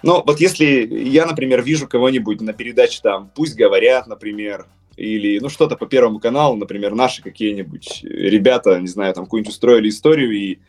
Ну, 0.05 0.21
вот 0.25 0.41
если 0.41 0.85
я, 1.09 1.25
например, 1.25 1.61
вижу 1.61 1.87
кого-нибудь 1.87 2.41
на 2.41 2.51
передаче 2.51 2.99
там 3.01 3.29
«Пусть 3.33 3.55
говорят», 3.55 4.05
например, 4.05 4.65
или, 4.95 5.39
ну, 5.39 5.49
что-то 5.49 5.75
по 5.75 5.85
Первому 5.85 6.19
каналу, 6.19 6.55
например, 6.55 6.93
наши 6.93 7.21
какие-нибудь 7.21 8.03
ребята, 8.03 8.79
не 8.79 8.87
знаю, 8.87 9.13
там 9.13 9.25
какую-нибудь 9.25 9.53
устроили 9.53 9.89
историю, 9.89 10.31
и 10.31 10.59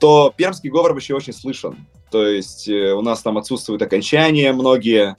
то 0.00 0.32
пермский 0.36 0.70
говор 0.70 0.92
вообще 0.92 1.14
очень 1.14 1.32
слышен. 1.32 1.86
То 2.10 2.26
есть 2.26 2.68
э, 2.68 2.92
у 2.92 3.00
нас 3.02 3.22
там 3.22 3.38
отсутствуют 3.38 3.82
окончания 3.82 4.52
многие, 4.52 5.16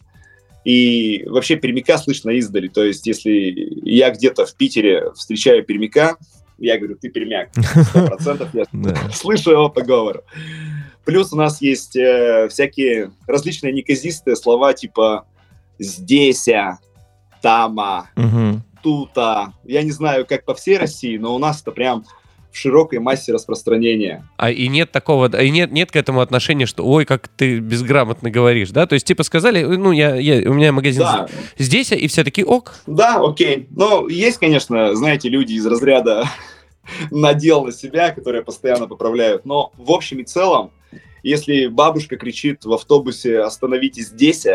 и 0.64 1.24
вообще 1.28 1.56
пермяка 1.56 1.98
слышно 1.98 2.32
издали. 2.32 2.68
То 2.68 2.84
есть 2.84 3.06
если 3.08 3.32
я 3.84 4.10
где-то 4.12 4.46
в 4.46 4.56
Питере 4.56 5.12
встречаю 5.16 5.64
пермяка, 5.64 6.18
я 6.58 6.78
говорю, 6.78 6.96
ты 6.96 7.10
пермяк, 7.10 7.50
сто 7.90 8.06
процентов 8.06 8.54
я 8.54 8.66
Да. 8.72 8.96
слышу 9.12 9.52
его 9.52 9.70
по 9.70 9.82
говору. 9.82 10.22
Плюс 11.04 11.32
у 11.34 11.36
нас 11.36 11.62
есть 11.62 11.96
э, 11.96 12.48
всякие 12.50 13.12
различные 13.28 13.74
неказистые 13.74 14.36
слова 14.36 14.74
типа 14.74 15.26
здесь, 15.78 16.48
тама, 17.46 18.10
Мгм. 18.16 18.64
тута. 18.82 19.54
Я 19.66 19.84
не 19.84 19.92
знаю, 19.92 20.26
как 20.26 20.46
по 20.46 20.56
всей 20.56 20.78
России, 20.80 21.16
но 21.18 21.36
у 21.36 21.38
нас 21.38 21.62
это 21.62 21.72
прям 21.72 22.04
в 22.52 22.58
широкой 22.58 22.98
массе 22.98 23.34
распространения. 23.34 24.28
А 24.38 24.50
и 24.50 24.68
нет 24.68 24.92
такого, 24.92 25.28
и 25.40 25.50
нет, 25.52 25.72
нет 25.72 25.92
к 25.92 25.96
этому 25.96 26.22
отношения, 26.22 26.66
что 26.66 26.84
ой, 26.84 27.06
как 27.06 27.28
ты 27.28 27.60
безграмотно 27.60 28.32
говоришь, 28.32 28.72
да? 28.72 28.88
То 28.88 28.94
есть, 28.96 29.06
типа, 29.06 29.22
сказали, 29.22 29.64
ну, 29.64 29.92
я, 29.92 30.16
я- 30.16 30.50
у 30.50 30.54
меня 30.56 30.72
магазин 30.72 31.04
Да, 31.04 31.28
здесь, 31.60 31.92
и 31.92 32.08
все 32.08 32.24
такие, 32.24 32.48
ок, 32.48 32.74
да, 32.88 33.18
окей. 33.22 33.68
Но 33.70 34.08
есть, 34.10 34.40
конечно, 34.40 34.96
знаете, 34.96 35.30
люди 35.30 35.54
из 35.54 35.68
разряда 35.68 36.24
надел 37.12 37.64
на 37.66 37.72
себя, 37.72 38.10
которые 38.12 38.44
постоянно 38.44 38.88
поправляют. 38.88 39.46
Но 39.46 39.72
в 39.78 39.92
общем 39.92 40.18
и 40.20 40.24
целом, 40.24 40.72
если 41.22 41.68
бабушка 41.68 42.16
кричит 42.18 42.66
в 42.66 42.74
автобусе 42.74 43.42
«Остановитесь 43.42 44.08
здесь», 44.08 44.48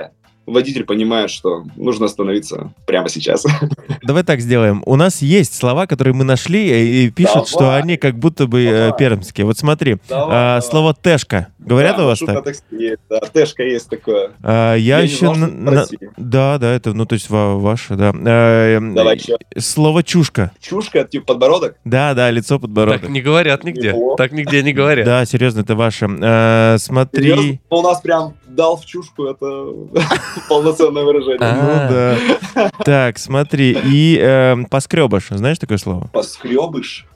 водитель 0.47 0.85
понимает, 0.85 1.31
что 1.31 1.65
нужно 1.77 2.07
остановиться 2.07 2.73
прямо 2.87 3.09
сейчас. 3.09 3.47
Давай 4.03 4.23
так 4.25 4.41
сделаем. 4.41 4.83
У 4.87 4.97
нас 4.97 5.23
есть 5.23 5.55
слова, 5.55 5.87
которые 5.87 6.15
мы 6.15 6.25
нашли 6.25 7.05
и 7.07 7.11
пишут, 7.11 7.35
Давай. 7.35 7.49
что 7.49 7.75
они 7.77 7.97
как 7.97 8.19
будто 8.19 8.47
бы 8.47 8.63
э, 8.65 8.87
Давай. 8.87 8.99
пермские. 8.99 9.45
Вот 9.47 9.59
смотри, 9.59 9.97
Давай, 10.09 10.27
а, 10.29 10.49
давай. 10.57 10.63
слово 10.63 10.95
«тэшка». 10.95 11.49
Говорят 11.59 11.97
Да, 11.99 12.05
у 12.05 12.07
вас 12.07 12.21
маршрутное 12.21 12.37
так? 12.37 12.45
такси 12.45 12.83
есть, 12.85 13.01
да, 13.09 13.21
Тэшка 13.21 13.63
есть 13.63 13.89
такое. 13.89 14.31
А, 14.43 14.75
я, 14.75 14.99
Я 14.99 15.05
еще... 15.05 15.33
на- 15.35 15.47
на-. 15.47 15.87
Да, 16.17 16.59
да, 16.59 16.73
это, 16.73 16.95
ну, 16.95 17.05
то 17.07 17.15
есть 17.15 17.29
ва- 17.31 17.57
ваше, 17.57 17.95
да. 17.97 18.13
А, 18.15 18.77
эм, 18.77 18.95
Давай 18.95 19.17
еще. 19.17 19.37
Слово 19.59 20.03
«чушка». 20.03 20.53
Чушка, 20.61 21.05
типа 21.05 21.27
подбородок. 21.27 21.77
Да, 21.85 22.15
да, 22.15 22.31
лицо, 22.31 22.59
подбородок. 22.59 23.03
так 23.03 23.11
не 23.11 23.21
говорят 23.21 23.63
нигде, 23.65 23.89
Неплохо. 23.89 24.17
так 24.17 24.33
нигде 24.33 24.63
не 24.63 24.73
говорят. 24.73 25.05
Да, 25.05 25.25
серьезно, 25.27 25.61
это 25.61 25.75
ваше. 25.77 26.09
А, 26.23 26.77
смотри... 26.79 27.23
Серьезно? 27.25 27.59
У 27.69 27.83
нас 27.83 28.01
прям 28.01 28.35
дал 28.55 28.77
в 28.77 28.85
чушку, 28.87 29.25
это 29.25 29.47
полноценное 30.49 31.05
выражение. 31.05 31.39
А. 31.41 32.19
Ну 32.55 32.61
да. 32.65 32.71
Так, 32.85 33.19
смотри, 33.19 33.77
и 33.85 34.19
эм, 34.21 34.67
поскребыш, 34.67 35.29
знаешь 35.31 35.59
такое 35.59 35.79
слово? 35.79 36.09
Поскребыш? 36.13 37.07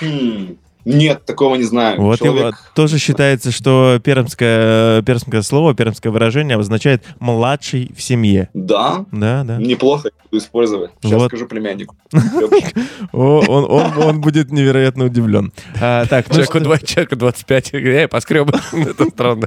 Хм, 0.00 0.56
Нет, 0.84 1.24
такого 1.24 1.56
не 1.56 1.62
знаю. 1.64 2.00
Вот 2.00 2.20
его- 2.22 2.36
Человек... 2.36 2.56
тоже 2.74 2.98
считается, 2.98 3.50
что 3.50 3.98
пермское, 4.04 5.00
пермское 5.02 5.40
слово, 5.42 5.74
пермское 5.74 6.12
выражение 6.12 6.54
обозначает 6.56 7.02
«младший 7.20 7.90
в 7.96 8.02
семье». 8.02 8.50
Да, 8.52 9.06
Да, 9.10 9.42
да. 9.44 9.56
неплохо 9.56 10.10
буду 10.24 10.36
использовать. 10.42 10.90
Сейчас 11.02 11.18
Вот. 11.20 11.28
скажу 11.28 11.46
племяннику. 11.46 11.96
Он, 13.12 13.64
он, 13.70 13.98
он 13.98 14.20
будет 14.20 14.50
невероятно 14.52 15.04
удивлен. 15.06 15.52
А, 15.80 16.04
так, 16.06 16.26
ну 16.28 16.34
Человеку, 16.34 16.52
что, 16.58 16.64
два- 16.64 16.78
человеку 16.78 17.16
25, 17.16 17.70
я 17.72 17.80
говорю, 17.80 17.96
«Эй, 17.96 18.08
поскреб. 18.08 18.50
Это 18.72 19.04
странно. 19.06 19.46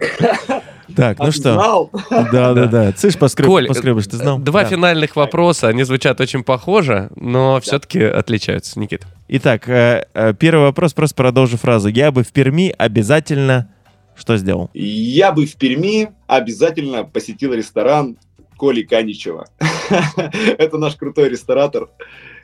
Так, 0.95 1.19
ну 1.19 1.25
ты 1.25 1.31
что, 1.31 1.53
знал? 1.53 1.91
да, 2.09 2.53
да, 2.53 2.65
да. 2.65 2.91
Цыш, 2.91 3.17
поскреб, 3.17 3.47
Коль, 3.47 3.67
поскребыш, 3.67 4.07
ты 4.07 4.17
знал? 4.17 4.39
Два 4.39 4.65
финальных 4.65 5.15
вопроса, 5.15 5.67
они 5.67 5.83
звучат 5.83 6.19
очень 6.21 6.43
похоже, 6.43 7.09
но 7.15 7.59
все-таки 7.61 8.01
отличаются, 8.03 8.79
Никит. 8.79 9.05
Итак, 9.27 9.67
э, 9.67 10.05
э, 10.13 10.33
первый 10.33 10.65
вопрос, 10.65 10.93
просто 10.93 11.15
продолжу 11.15 11.57
фразу. 11.57 11.89
Я 11.89 12.11
бы 12.11 12.23
в 12.23 12.31
Перми 12.31 12.73
обязательно 12.77 13.69
что 14.17 14.35
сделал? 14.37 14.69
Я 14.73 15.31
бы 15.31 15.45
в 15.45 15.55
Перми 15.57 16.09
обязательно 16.25 17.03
посетил 17.03 17.53
ресторан 17.53 18.17
Коли 18.57 18.81
Каничева. 18.81 19.47
Это 20.57 20.77
наш 20.77 20.95
крутой 20.95 21.29
ресторатор. 21.29 21.89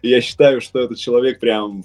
Я 0.04 0.22
считаю, 0.22 0.62
что 0.62 0.80
этот 0.80 1.00
человек 1.00 1.40
прям 1.40 1.84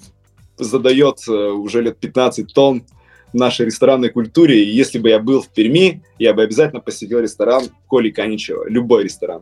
задает 0.57 1.27
э, 1.27 1.31
уже 1.31 1.81
лет 1.81 1.97
15 1.97 2.53
тонн 2.53 2.83
нашей 3.33 3.65
ресторанной 3.65 4.09
культуре. 4.09 4.63
И 4.63 4.69
если 4.69 4.99
бы 4.99 5.09
я 5.09 5.19
был 5.19 5.41
в 5.41 5.49
Перми, 5.49 6.01
я 6.17 6.33
бы 6.33 6.43
обязательно 6.43 6.81
посетил 6.81 7.19
ресторан 7.19 7.63
Коли 7.87 8.09
Каничева. 8.09 8.67
Любой 8.67 9.03
ресторан. 9.03 9.41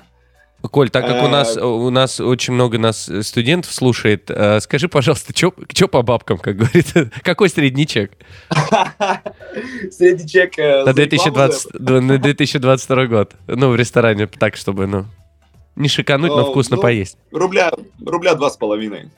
Коль, 0.61 0.89
так 0.89 1.05
как 1.05 1.23
у 1.23 1.27
А, 1.27 1.29
нас 1.29 1.55
у 1.55 1.89
нас 1.91 2.19
очень 2.19 2.53
много 2.53 2.79
нас 2.79 3.09
студентов 3.21 3.71
слушает, 3.71 4.29
э, 4.29 4.59
скажи, 4.59 4.89
пожалуйста, 4.89 5.31
что 5.35 5.87
по 5.87 6.01
бабкам, 6.01 6.39
как 6.39 6.57
говорит, 6.57 6.87
какой 7.23 7.49
средний 7.49 7.85
чек 7.85 8.11
Средний 9.91 10.27
чек 10.27 10.57
э, 10.57 10.83
на 10.83 10.93
за 10.93 11.03
рекламу 11.03 11.35
2020, 11.35 11.71
да, 11.73 12.01
на 12.01 12.17
2022 12.17 13.05
год? 13.05 13.35
Ну, 13.45 13.69
в 13.69 13.75
ресторане 13.75 14.27
так, 14.27 14.55
чтобы, 14.55 14.87
ну, 14.87 15.05
не 15.75 15.89
шикануть, 15.89 16.31
но 16.31 16.49
вкусно 16.49 16.75
ну, 16.75 16.81
поесть. 16.81 17.17
Рубля, 17.31 17.71
рубля 18.03 18.33
два 18.33 18.49
с 18.49 18.57
половиной. 18.57 19.11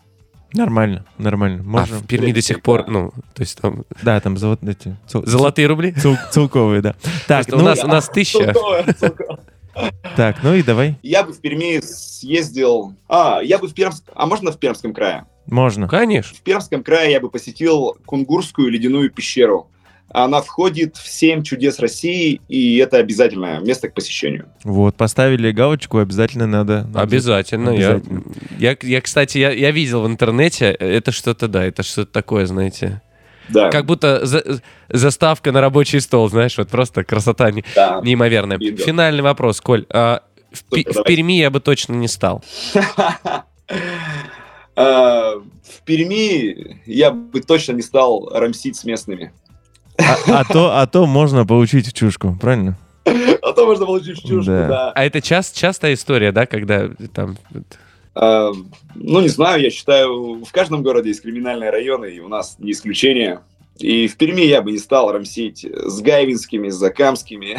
Нормально, 0.53 1.05
нормально. 1.17 1.59
А 1.61 1.63
Можем. 1.63 1.97
в 1.99 2.07
Перми 2.07 2.31
до 2.31 2.41
сих 2.41 2.61
пор, 2.61 2.85
ну, 2.87 3.11
то 3.35 3.41
есть 3.41 3.59
там 3.61 3.83
Да, 4.01 4.19
там 4.19 4.35
золот- 4.35 4.67
эти, 4.67 4.97
цел- 5.07 5.25
золотые 5.25 5.67
рубли? 5.67 5.91
цел- 5.91 6.17
целковые, 6.31 6.81
да. 6.81 6.95
Так, 7.27 7.45
Просто 7.45 7.55
у 7.55 7.59
ну, 7.59 7.65
нас- 7.65 7.83
у 7.83 7.87
нас 7.87 8.09
тысяча. 8.09 8.53
Так, 10.15 10.37
ну 10.43 10.53
и 10.55 10.63
давай. 10.63 10.97
Я 11.03 11.23
бы 11.23 11.31
в 11.31 11.39
Перми 11.39 11.79
съездил... 11.81 12.95
А, 13.07 13.39
я 13.41 13.57
бы 13.59 13.67
в 13.67 13.73
Пермск... 13.73 14.03
А 14.13 14.25
можно 14.25 14.51
в 14.51 14.57
Пермском 14.57 14.93
крае? 14.93 15.25
Можно. 15.45 15.87
Конечно. 15.87 16.35
В 16.35 16.41
Пермском 16.41 16.83
крае 16.83 17.11
я 17.13 17.19
бы 17.21 17.29
посетил 17.29 17.95
Кунгурскую 18.05 18.69
ледяную 18.69 19.09
пещеру. 19.09 19.67
Она 20.11 20.41
входит 20.41 20.97
в 20.97 21.07
семь 21.07 21.43
чудес 21.43 21.79
России, 21.79 22.41
и 22.47 22.77
это 22.77 22.97
обязательное 22.97 23.59
место 23.59 23.89
к 23.89 23.93
посещению. 23.93 24.49
Вот, 24.63 24.95
поставили 24.95 25.51
галочку, 25.51 25.99
обязательно 25.99 26.47
надо. 26.47 26.83
надо- 26.85 27.01
Обязательно. 27.01 27.69
Я, 27.69 27.89
Обязательно. 27.95 28.23
я, 28.57 28.77
я, 28.81 29.01
кстати, 29.01 29.37
я, 29.37 29.51
я 29.51 29.71
видел 29.71 30.01
в 30.03 30.07
интернете, 30.07 30.65
это 30.71 31.11
что-то, 31.11 31.47
да, 31.47 31.63
это 31.63 31.83
что-то 31.83 32.11
такое, 32.11 32.45
знаете. 32.47 33.01
Да, 33.49 33.69
Как 33.71 33.85
будто 33.85 34.25
за- 34.25 34.61
заставка 34.89 35.51
на 35.51 35.61
рабочий 35.61 35.99
стол, 36.01 36.29
знаешь, 36.29 36.57
вот 36.57 36.69
просто 36.69 37.03
красота 37.03 37.51
не- 37.51 37.63
да. 37.75 37.99
неимоверная. 38.03 38.57
Видел. 38.57 38.83
Финальный 38.85 39.23
вопрос, 39.23 39.59
Коль. 39.61 39.85
а 39.89 40.21
в, 40.51 40.63
Пи- 40.73 40.83
Супер, 40.87 41.01
в. 41.01 41.03
Перми 41.05 41.33
я 41.33 41.49
бы 41.51 41.59
точно 41.59 41.93
не 41.93 42.07
стал. 42.07 42.43
А, 44.75 45.33
В 45.35 45.83
Перми 45.85 46.79
я 46.85 47.11
бы 47.11 47.41
точно 47.41 47.73
не 47.73 47.81
стал 47.81 48.29
рамсить 48.33 48.75
с 48.77 48.85
местными. 48.85 49.31
А, 49.99 50.39
а 50.41 50.45
то, 50.45 50.77
а 50.79 50.87
то 50.87 51.05
можно 51.05 51.45
получить 51.45 51.87
в 51.87 51.93
чушку, 51.93 52.37
правильно? 52.41 52.77
А 53.05 53.53
то 53.53 53.65
можно 53.65 53.85
получить 53.85 54.19
в 54.19 54.27
чушку, 54.27 54.51
Да. 54.51 54.67
да. 54.67 54.91
А 54.95 55.03
это 55.05 55.21
част, 55.21 55.57
частая 55.57 55.93
история, 55.93 56.31
да, 56.31 56.45
когда 56.45 56.89
там... 57.13 57.37
А, 58.15 58.51
Ну, 58.95 59.21
не 59.21 59.29
знаю, 59.29 59.61
я 59.61 59.69
считаю, 59.69 60.43
в 60.43 60.51
каждом 60.51 60.83
городе 60.83 61.09
есть 61.09 61.21
криминальные 61.21 61.69
районы, 61.69 62.05
и 62.07 62.19
у 62.19 62.27
нас 62.27 62.55
не 62.59 62.71
исключение. 62.71 63.39
И 63.77 64.07
в 64.09 64.17
Перми 64.17 64.41
я 64.41 64.61
бы 64.61 64.71
не 64.73 64.77
стал 64.77 65.09
рамсить 65.11 65.65
с 65.65 66.01
гайвинскими, 66.01 66.67
с 66.69 66.75
закамскими 66.75 67.55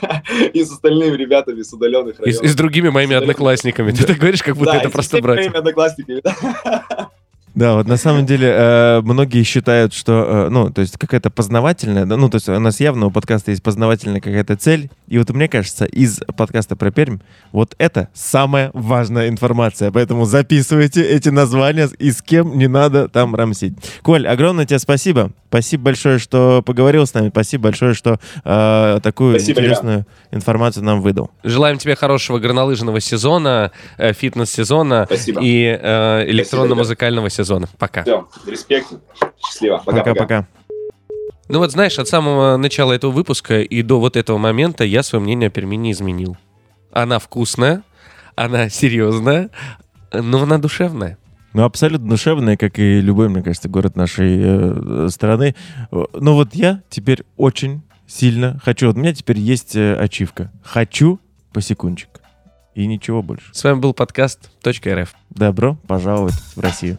и 0.52 0.62
с 0.64 0.70
остальными 0.70 1.16
ребятами 1.16 1.62
с 1.62 1.72
удаленных 1.72 2.14
И, 2.14 2.16
с- 2.16 2.20
районов. 2.20 2.44
и 2.44 2.48
с 2.48 2.54
другими 2.54 2.88
моими 2.90 3.16
одноклассниками. 3.16 3.90
Ты 3.90 4.04
так 4.06 4.18
говоришь, 4.18 4.42
как 4.42 4.56
будто 4.56 4.72
Да, 4.72 4.78
это 4.78 4.88
с 4.88 4.92
просто 4.92 5.20
братья. 5.20 5.42
моими 5.42 5.56
одноклассниками, 5.58 6.22
да. 7.54 7.74
Вот 7.74 7.86
на 7.86 7.96
самом 7.96 8.26
деле 8.26 8.48
э, 8.50 9.00
многие 9.02 9.44
считают, 9.44 9.94
что, 9.94 10.46
э, 10.46 10.48
ну, 10.50 10.70
то 10.70 10.80
есть 10.80 10.98
какая-то 10.98 11.30
познавательная, 11.30 12.04
да, 12.04 12.16
ну, 12.16 12.28
то 12.28 12.36
есть 12.36 12.48
у 12.48 12.58
нас 12.58 12.80
явно 12.80 13.06
у 13.06 13.10
подкаста 13.12 13.52
есть 13.52 13.62
познавательная 13.62 14.20
какая-то 14.20 14.56
цель, 14.56 14.90
и 15.06 15.18
вот 15.18 15.30
мне 15.30 15.48
кажется, 15.48 15.84
из 15.84 16.20
подкаста 16.36 16.74
про 16.74 16.90
Пермь 16.90 17.18
вот 17.52 17.76
это 17.78 18.08
самая 18.12 18.70
важная 18.74 19.28
информация, 19.28 19.92
поэтому 19.92 20.24
записывайте 20.24 21.04
эти 21.04 21.28
названия 21.28 21.88
и 21.98 22.10
с 22.10 22.22
кем 22.22 22.58
не 22.58 22.66
надо 22.66 23.08
там 23.08 23.36
рамсить. 23.36 23.74
Коль, 24.02 24.26
огромное 24.26 24.66
тебе 24.66 24.80
спасибо, 24.80 25.30
спасибо 25.48 25.84
большое, 25.84 26.18
что 26.18 26.60
поговорил 26.66 27.06
с 27.06 27.14
нами, 27.14 27.28
спасибо 27.28 27.64
большое, 27.64 27.94
что 27.94 28.18
э, 28.44 28.98
такую 29.00 29.38
Спасибо, 29.38 29.60
интересную 29.60 30.06
информацию 30.32 30.84
нам 30.84 31.00
выдал. 31.00 31.30
Желаем 31.44 31.78
тебе 31.78 31.94
хорошего 31.94 32.40
горнолыжного 32.40 32.98
сезона, 32.98 33.70
э, 33.96 34.12
фитнес-сезона 34.12 35.04
Спасибо. 35.06 35.40
и 35.40 35.78
э, 35.80 36.24
электронно-музыкального 36.30 37.30
сезона. 37.30 37.43
Пока. 37.78 38.02
Все, 38.02 38.28
респект. 38.46 38.88
Счастливо. 39.44 39.82
Пока-пока. 39.84 40.14
Пока-пока. 40.14 40.46
Ну 41.48 41.58
вот 41.58 41.72
знаешь, 41.72 41.98
от 41.98 42.08
самого 42.08 42.56
начала 42.56 42.92
этого 42.92 43.10
выпуска 43.10 43.60
и 43.60 43.82
до 43.82 44.00
вот 44.00 44.16
этого 44.16 44.38
момента 44.38 44.84
я 44.84 45.02
свое 45.02 45.22
мнение 45.22 45.48
о 45.48 45.50
Перми 45.50 45.76
не 45.76 45.92
изменил. 45.92 46.36
Она 46.90 47.18
вкусная, 47.18 47.82
она 48.34 48.68
серьезная, 48.70 49.50
Ну, 50.12 50.42
она 50.42 50.58
душевная. 50.58 51.18
Ну, 51.52 51.64
абсолютно 51.64 52.08
душевная, 52.08 52.56
как 52.56 52.78
и 52.78 53.00
любой, 53.00 53.28
мне 53.28 53.42
кажется, 53.42 53.68
город 53.68 53.96
нашей 53.96 54.40
э, 54.42 55.08
страны. 55.08 55.54
Но 55.90 56.34
вот 56.34 56.54
я 56.54 56.82
теперь 56.88 57.24
очень 57.36 57.82
сильно 58.06 58.60
хочу. 58.64 58.88
Вот 58.88 58.96
у 58.96 59.00
меня 59.00 59.14
теперь 59.14 59.38
есть 59.38 59.76
э, 59.76 59.94
ачивка. 59.94 60.50
Хочу 60.64 61.20
посекундчик. 61.52 62.13
И 62.74 62.86
ничего 62.86 63.22
больше. 63.22 63.46
С 63.52 63.62
вами 63.64 63.78
был 63.78 63.94
подкаст 63.94 64.50
.рф. 64.66 65.14
Добро 65.30 65.76
пожаловать 65.86 66.34
в 66.56 66.60
Россию. 66.60 66.98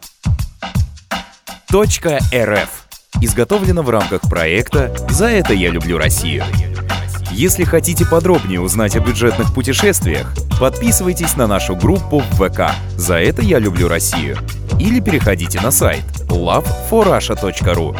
.рф. 1.72 2.86
Изготовлено 3.20 3.82
в 3.82 3.90
рамках 3.90 4.22
проекта 4.22 4.94
«За 5.10 5.26
это 5.26 5.52
я 5.52 5.70
люблю 5.70 5.98
Россию». 5.98 6.44
Если 7.32 7.64
хотите 7.64 8.06
подробнее 8.06 8.60
узнать 8.60 8.96
о 8.96 9.00
бюджетных 9.00 9.52
путешествиях, 9.54 10.32
подписывайтесь 10.58 11.36
на 11.36 11.46
нашу 11.46 11.76
группу 11.76 12.20
в 12.20 12.48
ВК 12.48 12.72
«За 12.96 13.16
это 13.16 13.42
я 13.42 13.58
люблю 13.58 13.88
Россию» 13.88 14.38
или 14.80 15.00
переходите 15.00 15.60
на 15.60 15.70
сайт 15.70 16.04
loveforrussia.ru. 16.28 17.96